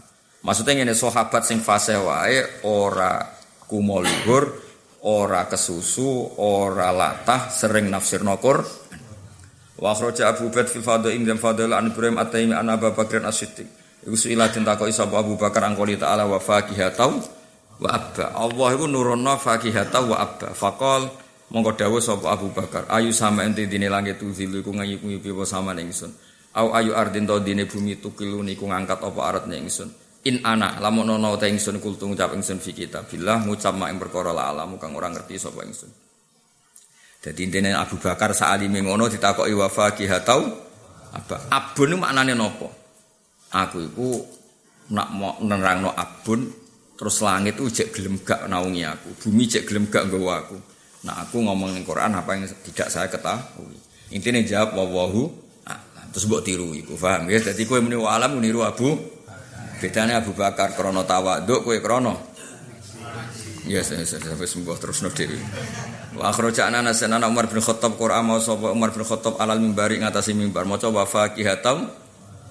[0.43, 3.21] Maksudnya ngene sahabat sing fasih wae ora
[3.69, 4.49] kumo luhur
[5.05, 8.65] ora kesusu ora latah sering nafsir nokur
[9.77, 13.21] wa akhraja Abu Bakar fil fadl ing dalam fadl an Ibrahim at-Taimi an Abu Bakar
[13.23, 13.69] as-Siddiq.
[14.03, 17.23] Iku suila den takoki sapa Abu Bakar angkoli taala wa fakihatau
[17.79, 18.35] wa abba.
[18.35, 20.51] Allah iku nurunna fakihatau wa abba.
[20.51, 21.07] Faqal
[21.53, 25.77] Monggo dawuh sapa Abu Bakar, ayu sama ente dine langit tuzilu iku ngayupi apa sama
[25.77, 26.09] ingsun.
[26.57, 29.93] Au ayu ardin to dine bumi tukilu niku ngangkat apa aratne ingsun.
[30.25, 34.33] In ana lamun ana ta ingsun kultu ngucap ingsun fi kitabillah ngucap mak ing perkara
[34.33, 35.93] la alamu kang ora ngerti sapa ingsun.
[37.21, 40.41] Dadi intine Abu Bakar saalime ngono ditakoki wa faqihatau
[41.13, 41.53] Abah.
[41.53, 42.73] Abun itu maknanya nopo.
[43.53, 44.09] Aku itu
[44.89, 46.49] nak mau nerangno abun
[46.97, 50.57] terus langit itu cek gelem gak naungi aku, bumi cek gelem gak nggawa aku.
[51.03, 53.75] Nah aku ngomong Quran apa yang tidak saya ketahui.
[54.15, 55.23] Intinya jawab wawahu
[56.13, 57.41] terus buat tiru iku paham ya?
[57.41, 58.93] Jadi kowe muni alam niru Abu
[59.81, 62.31] bedanya Abu Bakar krono tawaduk kowe krono
[63.63, 65.39] ya saya sampai sembuh terus no dewi
[66.19, 69.97] wa akhraja ana sanana Umar bin Khattab Quran mau sapa Umar bin Khattab alal mimbari
[69.99, 70.69] ngatasi mimbar.
[70.69, 71.89] Maca wa faqihatam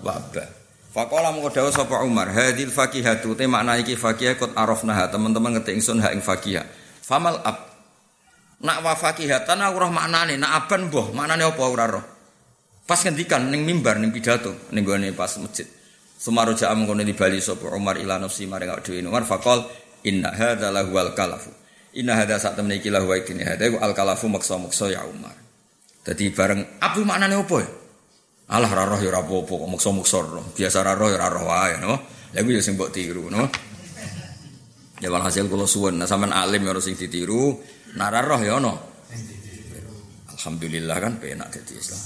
[0.03, 0.44] wa abba.
[0.92, 5.72] Faqala mengko dawuh sapa Umar hadil faqihatu te makna iki faqihah kot arafnah teman-teman ngerti
[5.72, 6.68] ingsun ha ing faqihah
[7.00, 7.72] famal ab
[8.62, 12.04] nak wa faqihatan ora maknane nak aban mbah maknane apa ora roh
[12.82, 15.66] Pas ngendikan ning mimbar ning pidato ning gone pas masjid.
[16.18, 19.66] Sumaro ja'a mengkono di Bali sapa Umar ila nafsi maring awake dhewe Umar faqal
[20.06, 20.70] inna hadza
[21.14, 21.50] kalafu.
[21.94, 25.34] Inna hadza sak temene iki lahu ikine hadza al kalafu maksa-maksa ya Umar.
[26.02, 27.70] Dadi bareng abu maknane opo ya?
[28.52, 30.18] Alah roh ya ora apa-apa kok maksa-maksa
[30.52, 31.94] Biasa ra roh ya ra roh wae no.
[32.34, 33.46] Lha iku ya sing mbok tiru no.
[35.02, 37.58] Ya walhasil kula suwun, nah sampean alim ya sing ditiru,
[37.97, 38.74] nara roh ya ono.
[40.32, 42.03] Alhamdulillah kan penak dadi Islam.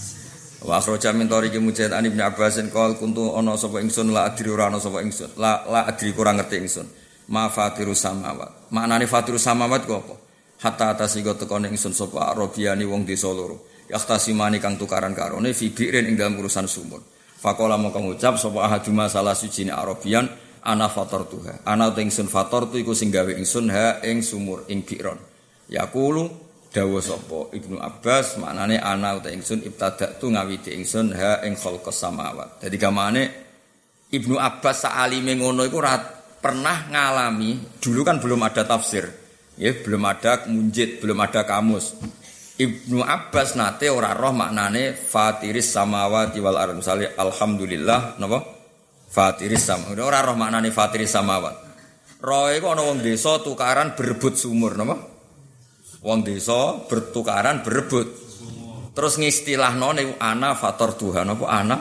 [0.66, 4.48] Wa akhraja min tariqi Mujahid an Ibnu Abbasin qol kuntu ana sapa ingsun la adri
[4.52, 5.36] ora ana sapa ingsun.
[5.40, 6.86] La la adri kurang ngerti ingsun.
[7.32, 8.72] Ma fatiru samawat.
[8.72, 10.14] Maknane fatiru samawat kok apa?
[10.56, 13.68] Hatta atasiga teko ning ingsun sapa Arabiani wong desa loro.
[13.86, 17.00] Yaktasimani kang tukaran karone fi bi'rin ing dalam urusan sumur.
[17.36, 20.26] Fakola mau ngucap sapa ahaduma salah suci Arabian
[20.66, 21.62] ana fator tuha.
[21.62, 25.35] Ana ingsun fator tu iku sing ingsun ha ing sumur ing bi'ron.
[25.66, 31.58] Yaqulu dawuh sapa Ibnu Abbas maknane ana uta ingsun ibtada tu ngawiti ingsun ha ing
[31.58, 32.62] khalqas samawat.
[32.62, 33.22] Dadi gamane
[34.12, 35.98] Ibnu Abbas saalime ngono iku ora
[36.38, 39.08] pernah ngalami dulu kan belum ada tafsir.
[39.56, 41.96] Ya, belum ada munjid, belum ada kamus.
[42.60, 46.76] Ibnu Abbas nate ora roh maknane fatiris samawati wal ardh.
[46.76, 48.38] Misale alhamdulillah napa?
[49.08, 50.00] Fatiris samawati.
[50.04, 51.56] Ora roh maknane fatiris samawat.
[52.20, 55.15] Roh iku ana wong desa tukaran berebut sumur napa?
[56.04, 58.08] Wong desa bertukaran berebut.
[58.96, 61.76] Terus ngistilahno niku ana fator Tuhan apa ana?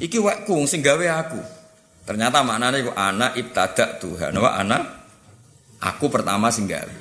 [0.00, 1.40] Iki wekku sing gawe aku.
[2.08, 4.32] Ternyata maknane iku ana ibtada Tuhan.
[4.32, 4.78] Apa ana?
[5.84, 6.94] Aku pertama sing gawe.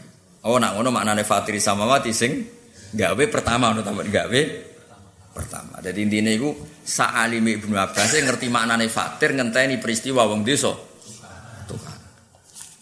[0.47, 2.43] Oh nak ngono maknane fatiri samawati sing
[2.91, 4.41] gawe pertama ngono tambah gawe
[5.31, 5.79] pertama.
[5.79, 6.49] Jadi intinya itu
[6.83, 10.86] sa'alimi Ibnu Abbas ngerti maknane fatir ngenteni peristiwa wong desa.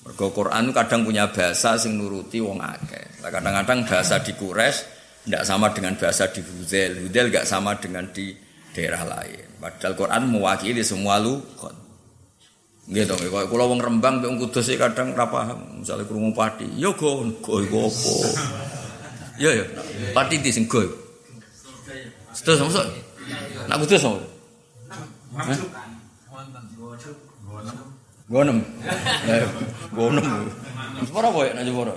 [0.06, 3.26] Mergo Quran kadang punya bahasa sing nuruti wong akeh.
[3.26, 4.80] Kadang-kadang bahasa di Quraisy
[5.26, 7.10] tidak sama dengan bahasa di Hudel.
[7.10, 8.30] Hudel nggak sama dengan di
[8.70, 9.58] daerah lain.
[9.58, 11.74] Padahal Quran mewakili semua lugat.
[12.86, 15.82] Gitu, kalau kalau wong Rembang, wong Kudus kadang ora paham.
[15.82, 18.14] Misalnya krungu pati, yo go, go go apa?
[19.42, 19.66] Yo yo,
[20.14, 20.86] pati di sing go.
[22.46, 22.86] Terus sama
[23.66, 24.22] Nak Kudus sama?
[28.26, 28.58] Gonem.
[29.94, 30.50] Gonem.
[31.06, 31.94] Separa apa ya nak separa?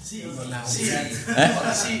[0.00, 0.24] Si.
[0.24, 1.50] Eh?
[1.76, 1.94] Si.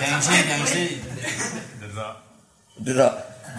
[0.00, 0.84] Gengsi, gengsi.
[2.80, 3.12] Derak.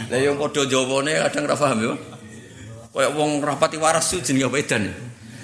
[0.09, 1.93] Lah yang padha jawane kadang ora paham yo.
[2.89, 4.83] Kayak wong rapati waras su jenenge apa edan.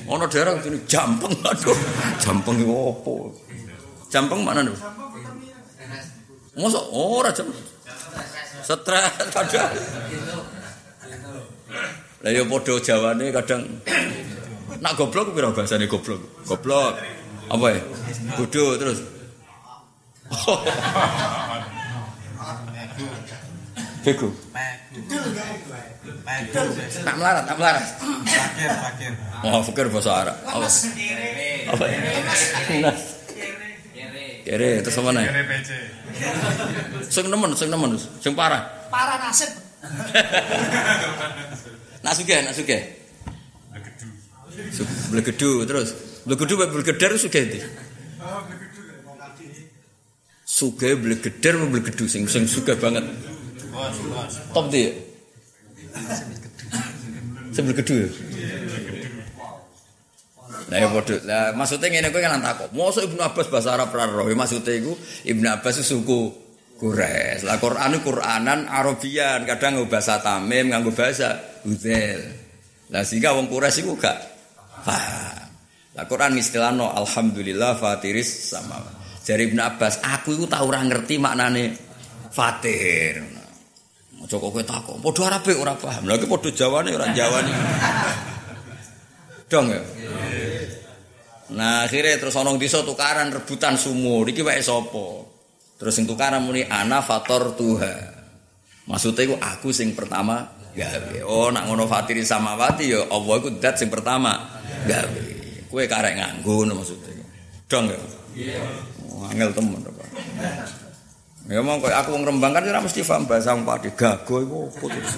[0.09, 1.77] Ana daerah jenenge jampeng aduh.
[2.17, 3.13] Jampeng iku opo?
[4.09, 4.73] Jampeng mana lho?
[6.57, 7.45] Mosok ora jam.
[8.65, 9.71] Stres kadang.
[12.25, 13.61] Lah ya padha jawane kadang
[14.81, 16.17] nak goblok pira bahasane goblok?
[16.49, 16.97] Goblok.
[17.45, 17.81] Apa ya?
[18.41, 19.05] Bodoh terus.
[24.01, 24.29] Bego.
[27.05, 27.85] Tak melarat, tak melarat.
[28.25, 29.11] Fakir, fakir.
[29.45, 30.37] Oh, fakir bahasa Arab.
[30.49, 30.67] Apa?
[31.69, 31.85] Apa?
[34.45, 35.25] Kere, terus apa nih?
[35.25, 35.71] PC.
[37.09, 38.61] Sing nemen, sing nemen, sing parah.
[38.93, 39.49] Parah nasib.
[42.05, 42.81] Nak sugih, nak sugih.
[45.09, 45.97] Blegedu terus.
[46.21, 47.59] Blegedu wae blegeder sugih ndi?
[50.45, 53.09] Sugih blegeder apa blegedu sing sing sugih banget.
[54.53, 54.93] Top ndi?
[57.49, 58.09] Sing blegedu ya.
[60.71, 61.15] Lah ya padha.
[61.25, 62.69] Lah maksudnya ngene kowe kan takok.
[62.73, 64.25] Mosok Ibnu Abbas bahasa Arab ra roh.
[64.25, 64.93] Maksudnya iku
[65.29, 66.45] Ibnu Abbas suku
[66.75, 67.47] Quraisy.
[67.47, 72.21] Lah Quran Quranan Arabian, kadang nggo bahasa Tamim, nganggo bahasa Hudzail.
[72.91, 74.17] Lah sehingga wong Quraisy iku gak
[74.83, 75.47] paham.
[75.95, 78.81] Lah Quran istilahno alhamdulillah fatiris sama.
[79.25, 81.73] Jari Ibnu Abbas, aku iku tau ora ngerti maknane
[82.29, 83.23] fatir.
[84.21, 86.05] Ojo kok kowe takok, padha Arabe ora paham.
[86.05, 87.53] Lah iki padha Jawane ora Jawane.
[89.45, 89.81] Dong ya.
[91.53, 94.25] Nah akhirnya terus onong desa tukaran rebutan sumur.
[94.25, 95.29] Iki wae sapa?
[95.77, 97.93] Terus sing tukaran muni ana fator tuha.
[98.89, 100.41] Maksudnya iku aku sing pertama
[100.73, 101.17] gawe.
[101.29, 104.33] Oh nak ngono fatiri samawati ya Allah iku dat sing pertama
[104.89, 105.23] gawe.
[105.69, 107.13] Kowe karek nganggo ngono maksudnya.
[107.69, 107.99] Dong ya.
[108.35, 108.61] Iya.
[109.05, 110.03] Oh, angel temen apa.
[111.45, 113.93] Ya mau kok aku wong Rembang kan ora mesti paham bahasa wong Pati.
[113.93, 115.13] Gago iku opo terus.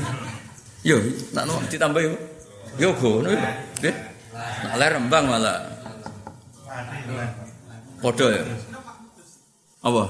[0.84, 1.00] Yo,
[1.32, 2.14] nak ditambah yo.
[2.76, 3.42] Yo ngono ya.
[3.80, 3.96] Nggih.
[4.38, 5.77] Nak ler Rembang malah.
[7.98, 8.44] Padha ya.
[9.82, 10.04] Apa?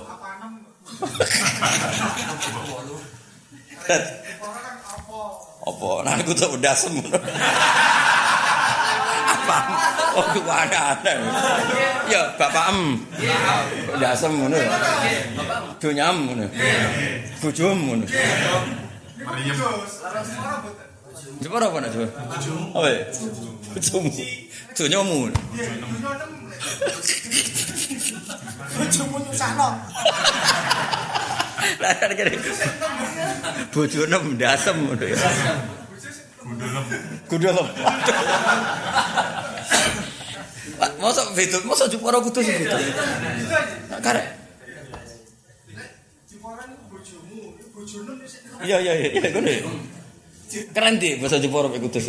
[5.63, 5.89] Apa?
[6.03, 7.07] Nah aku tuh udah semua.
[9.27, 9.57] Apa?
[10.19, 11.13] Oh gue ada ada.
[12.11, 12.99] Ya bapak em.
[13.95, 14.51] Udah semua.
[15.79, 16.19] Dunia em.
[17.39, 18.03] Bujum.
[21.37, 22.07] Coba apa nak coba?
[22.75, 22.89] Apa?
[23.71, 24.03] Bujum.
[24.77, 25.33] Dunyamu.
[28.77, 29.69] Bojomu nyusahno.
[31.81, 32.31] Lah kene.
[33.73, 35.17] Bojone ndasem ngono ya.
[37.27, 37.67] Gundulem.
[40.77, 42.61] Pak, mosok beda, mosok Jepara kudu sing.
[43.89, 44.25] Nak karek.
[46.29, 48.13] Jiporan iku bojomu, bojone
[48.61, 49.65] iya iya iya ngono ya.
[50.47, 52.07] Keren di bahasa Jepara Pak Kudus.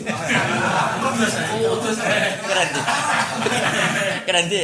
[2.46, 2.80] Keren di.
[4.22, 4.62] Keren di.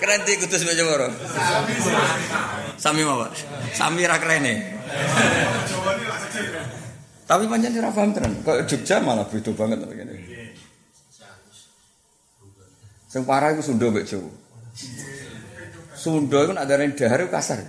[0.00, 1.08] Keren di Kudus Pak Jepara.
[2.80, 3.28] Sami apa?
[3.76, 4.54] Sami ra kerene.
[7.26, 8.32] Tapi pancen ora paham tenan.
[8.40, 10.14] Kok Jogja malah beda banget ngene.
[13.12, 14.30] Sing parah iku Sunda mbek Jawa.
[15.92, 17.60] Sunda iku nek darane dahar kasar.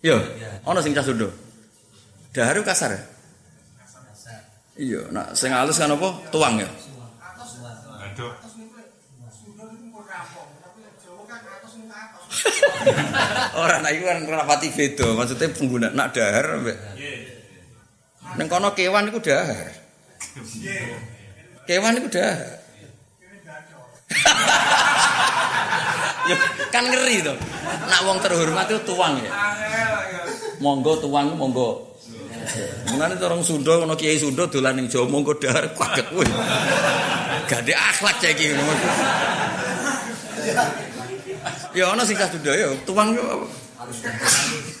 [0.00, 0.16] Iya,
[0.64, 1.28] ana sing cah Sunda.
[2.32, 2.96] Dahar iku kasar.
[4.80, 6.08] Iya, nak sing halus kan apa?
[6.32, 6.64] Tuang ya.
[6.64, 6.80] Kan
[8.16, 8.40] atos.
[13.60, 15.12] Ora nak iku kan rapati beda.
[15.12, 16.78] Maksudnya pengguna nak dahar mbek.
[18.40, 19.68] Ning kono kewan iku dahar.
[21.68, 22.56] Kewan iku dahar.
[26.28, 26.36] Ya,
[26.68, 27.32] kan ngeri to.
[27.88, 29.32] Nak wong terhormat itu tuang ya.
[30.60, 31.88] Monggo tuang monggo.
[32.92, 36.26] Mulane orang Sunda ana kiai Sunda dolan ning Jawa monggo dahar kaget kowe.
[37.46, 38.52] Gade akhlak cek iki.
[41.72, 43.48] Ya ana sing Sunda ya, tuang yo.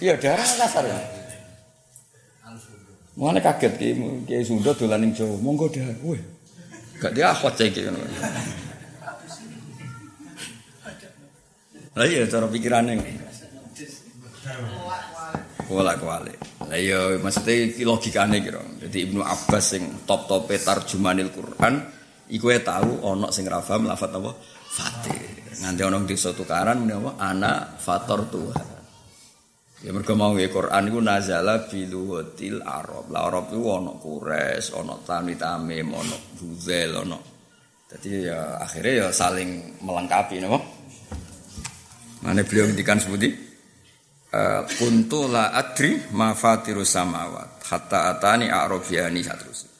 [0.02, 0.98] Iya dahar kasar ya.
[3.16, 3.88] Mulane kaget ki
[4.28, 5.96] kiai Sunda dolan ning Jawa monggo dahar.
[7.00, 7.88] Gak dia akhlak cek iki
[11.98, 12.94] Lah iya cara pikirane.
[15.66, 16.34] Wala kuali.
[16.66, 18.62] Lah iya maksudnya iki logikane kira.
[18.86, 21.82] Jadi Ibnu Abbas sing top-tope tarjumanil Quran
[22.30, 24.30] iku wae tahu ana sing ra paham lafat apa?
[24.70, 25.18] Fatih.
[25.60, 27.10] Nganti ana desa tukaran muni apa?
[27.18, 28.66] Ana fator Tuhan.
[29.80, 33.10] Ya mergo mau nggih Quran iku nazala biluwatil Arab.
[33.10, 37.18] Lah Arab iku ana Quraisy, ana Tamim, ana Buzel, ana.
[37.90, 40.79] Jadi ya akhirnya ya saling melengkapi napa?
[42.20, 43.32] Mana beliau ngendikan seperti
[44.30, 49.70] eh, kuntu la adri ma fatiru samawat hatta atani a'rabiyani terus.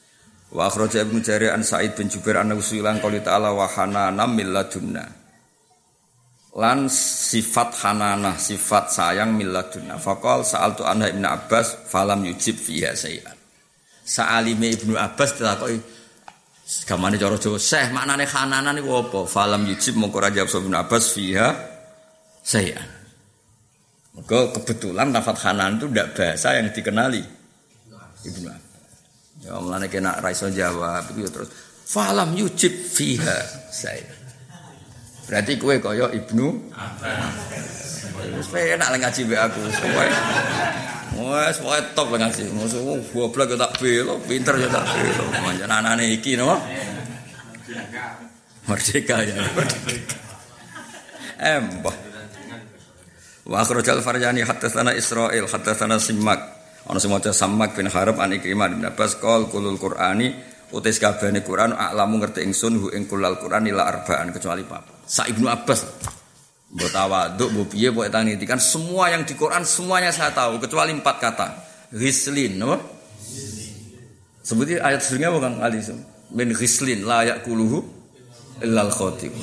[0.51, 4.51] Wa akhraja Ibnu Jarir an Sa'id bin Jubair an usulan qouli ta'ala wa hanana min
[4.51, 5.05] ladunna.
[6.51, 9.95] Lan sifat hananah, sifat sayang min ladunna.
[9.95, 13.37] Faqal sa'altu anha Ibnu Abbas falam yujib fiha sayan.
[14.03, 15.79] Sa'alime Ibnu Abbas dilakoki
[16.71, 21.11] Gamane cara Jawa, "Syekh, maknane hananan iku apa?" Falam yujib mongko ra jawab Ibnu Abbas
[21.11, 21.70] fiha
[22.41, 22.81] saya.
[24.11, 27.23] Maka kebetulan lafat Hanan itu tidak bahasa yang dikenali
[28.27, 28.93] Ibnu Abbas.
[29.41, 31.49] Ya mulane kena raiso jawab itu ya terus
[31.87, 33.39] falam yujib fiha
[33.71, 34.05] saya.
[35.25, 36.47] Berarti kue kaya Ibnu
[38.21, 39.59] Wis enak lah ngaji mbek aku.
[41.25, 42.43] Wes pokoke top lah ngaji.
[42.53, 45.25] Musuh goblok ya tak belo, pinter ya tak belo.
[45.41, 46.53] Manjan anane iki no.
[48.69, 49.41] Merdeka ya.
[49.41, 50.17] Merdeka.
[51.41, 52.10] Embah.
[53.45, 56.61] Wa akhrajal Faryani hadatsana Israil hadatsana Simak.
[56.89, 60.33] Ana sing maca Samak bin Harab an Ikrimah bin Abbas qol kulul Qur'ani
[60.73, 65.05] utis kabehane Quran aklamu ngerti ingsun hu ing kulal Quran ila arbaan kecuali papat.
[65.05, 65.85] Sa Ibnu Abbas.
[66.71, 71.15] Mbok tawaduk mbok piye mbok tanitikan semua yang di Quran semuanya saya tahu kecuali empat
[71.21, 71.47] kata.
[71.93, 72.79] Ghislin, no?
[74.41, 75.77] Sebuti ayat sebelumnya bukan kali
[76.33, 77.83] min ghislin la yakuluhu
[78.65, 79.35] illal khatib.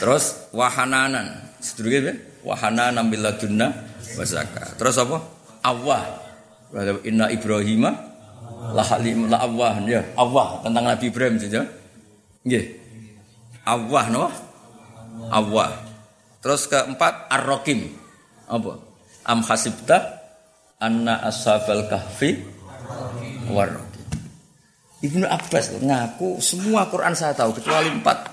[0.00, 1.44] Terus wahananan.
[1.60, 2.33] Sedurunge piye?
[2.44, 3.72] Wahananan bil ladunna
[4.20, 4.76] wa zakah.
[4.76, 5.18] Terus apa?
[5.64, 6.04] Allah.
[7.08, 7.88] Inna Ibrahim
[8.74, 10.02] la halim la Allah ya.
[10.14, 11.64] Allah tentang Nabi Ibrahim saja.
[12.44, 12.64] Nggih.
[13.64, 14.28] Awah no?
[15.32, 15.72] Awah.
[16.44, 17.88] Terus keempat ar-rakim.
[18.44, 18.76] Apa?
[19.24, 20.20] Am hasibta
[20.76, 22.44] anna ashabal kahfi
[23.48, 24.04] warrakim.
[25.00, 28.28] Ibnu Abbas ngaku semua Quran saya tahu kecuali empat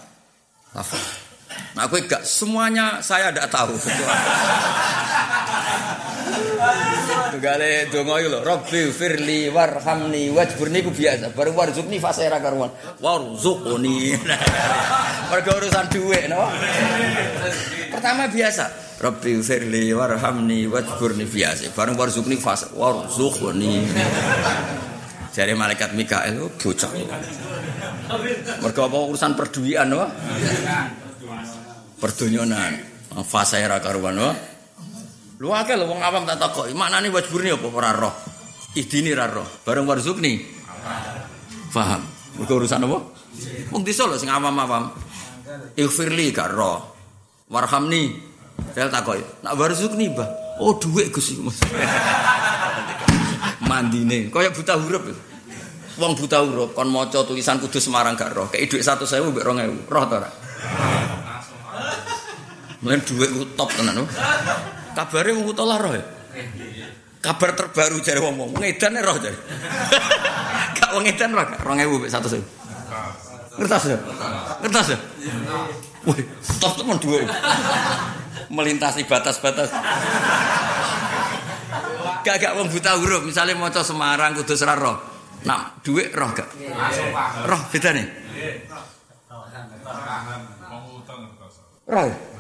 [0.76, 1.21] lafaz.
[1.72, 4.22] Nah, aku enggak semuanya saya tidak tahu kecuali
[7.42, 11.34] Gale donga iki lho, Rabbi firli warhamni wajburni ku biasa.
[11.34, 12.70] Baru warzuqni fase ra karuan.
[13.02, 14.14] Warzuqni.
[15.32, 16.46] Mergo urusan dhuwit no.
[17.90, 18.66] Pertama biasa.
[19.02, 21.72] Rabbi firli warhamni wajburni biasa.
[21.74, 23.90] Bareng warzuqni fase warzuqni.
[25.32, 26.92] Jare malaikat Mikael oh, bocah.
[28.60, 30.04] Mergo apa urusan perduwian no.
[32.02, 32.74] Perdonyonan.
[33.22, 34.34] Fase ra karuan no.
[35.38, 38.14] Lu akeh lho wong awam tak takoki, maknane wajburni apa ora roh.
[38.74, 39.46] Idini ra roh.
[39.62, 40.42] Bareng warzukni.
[41.70, 42.02] Paham.
[42.42, 42.98] Mergo urusan apa?
[43.70, 44.90] Wong desa lho sing awam-awam.
[45.78, 46.82] Ighfirli gak roh.
[47.52, 48.32] Warhamni.
[48.72, 50.30] Saya takoki, nak warzukni, Mbah.
[50.62, 51.34] Oh, dhuwit Gus.
[53.68, 55.10] Mandine, kaya buta huruf.
[55.98, 58.48] Wong buta huruf kon maca tulisan kudu Semarang gak roh.
[58.48, 59.90] Kei dhuwit 100.000 mbek 2000.
[59.90, 60.30] Roh ta ora?
[62.82, 64.02] Mlen dhuwit ku top tenan.
[64.98, 66.04] Kabare wong utawa roh ya.
[67.22, 69.38] Kabar terbaru jare wong wong edan roh jare.
[70.78, 72.42] Gak wong edan roh 2000 mek 100.
[73.62, 73.98] Ngertos ya?
[74.66, 74.98] Ngertos ya?
[76.10, 76.26] Wih,
[76.58, 77.22] top temen dua.
[78.50, 79.70] Melintasi batas-batas.
[82.26, 84.98] Gak gak wong buta huruf, misalnya maca Semarang Kudus ra roh.
[85.46, 86.50] Nak duit roh gak?
[87.46, 88.08] Roh beda nih.
[91.86, 92.31] Roh.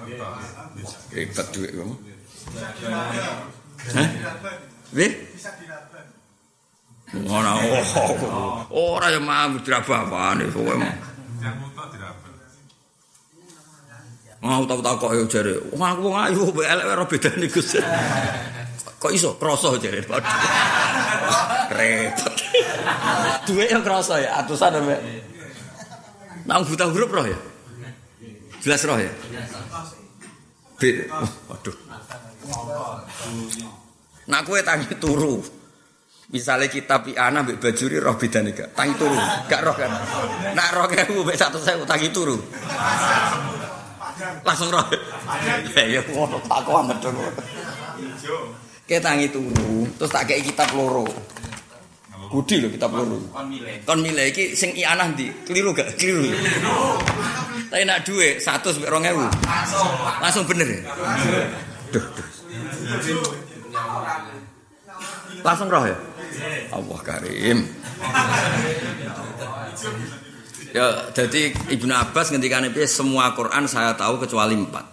[1.12, 1.96] Ribet duit kamu.
[3.96, 4.08] Hah?
[4.96, 5.12] Wih?
[7.12, 7.52] Ngono.
[8.72, 10.90] Oh, ora ya mau dirabah-abane pokoke.
[14.42, 15.54] Mau tau tak kok yo jare.
[15.76, 17.78] Wong aku wong ayu mbek elek ora bedane Gus.
[18.98, 20.02] Kok iso krasa jare.
[20.02, 20.24] Repot.
[23.46, 25.02] Duwe yang krasa ya atusan mbek.
[26.50, 27.38] Nang buta huruf roh ya?
[28.66, 29.12] Jelas roh ya?
[30.82, 31.06] B.
[31.46, 31.76] Waduh.
[34.26, 35.38] Nak kue tangi turu.
[36.32, 38.72] Misalnya kitab anak mbek bajuri roh bedane gak?
[38.72, 39.20] Tangi turu,
[39.52, 39.92] gak roh kan?
[40.56, 42.40] Nak roh kewu mbek 1000 tangi turu.
[44.48, 44.86] Langsung roh.
[45.76, 47.20] Ya ya ngono tak kok amet dong.
[48.88, 51.04] Ke tangi turu, terus tak kei kitab loro.
[52.32, 53.20] Budi lho kitab loro.
[53.84, 55.28] Kon milih iki sing ianah ndi?
[55.44, 56.00] Keliru gak?
[56.00, 56.32] Keliru.
[57.72, 59.32] Tapi nak duit 100 mbek 2000.
[60.20, 60.82] Langsung bener ya?
[61.96, 62.28] Duh, duh.
[65.40, 65.96] Langsung roh ya?
[66.76, 67.64] Allah Karim.
[70.72, 74.84] Ya, jadi Ibnu Abbas ngendikan piye semua Quran saya tahu kecuali empat.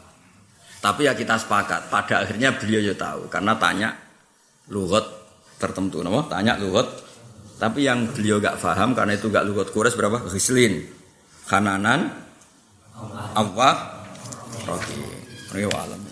[0.78, 1.90] Tapi ya kita sepakat.
[1.90, 3.98] Pada akhirnya beliau ya tahu karena tanya
[4.70, 5.02] lugat
[5.58, 6.86] tertentu, nama tanya lugat.
[7.58, 10.30] Tapi yang beliau gak paham karena itu gak lugat kures berapa?
[10.30, 10.86] Ghislin,
[11.50, 12.27] Khananan,
[13.34, 14.02] Allah
[14.66, 14.98] Rocky.
[15.54, 16.02] Rewalam.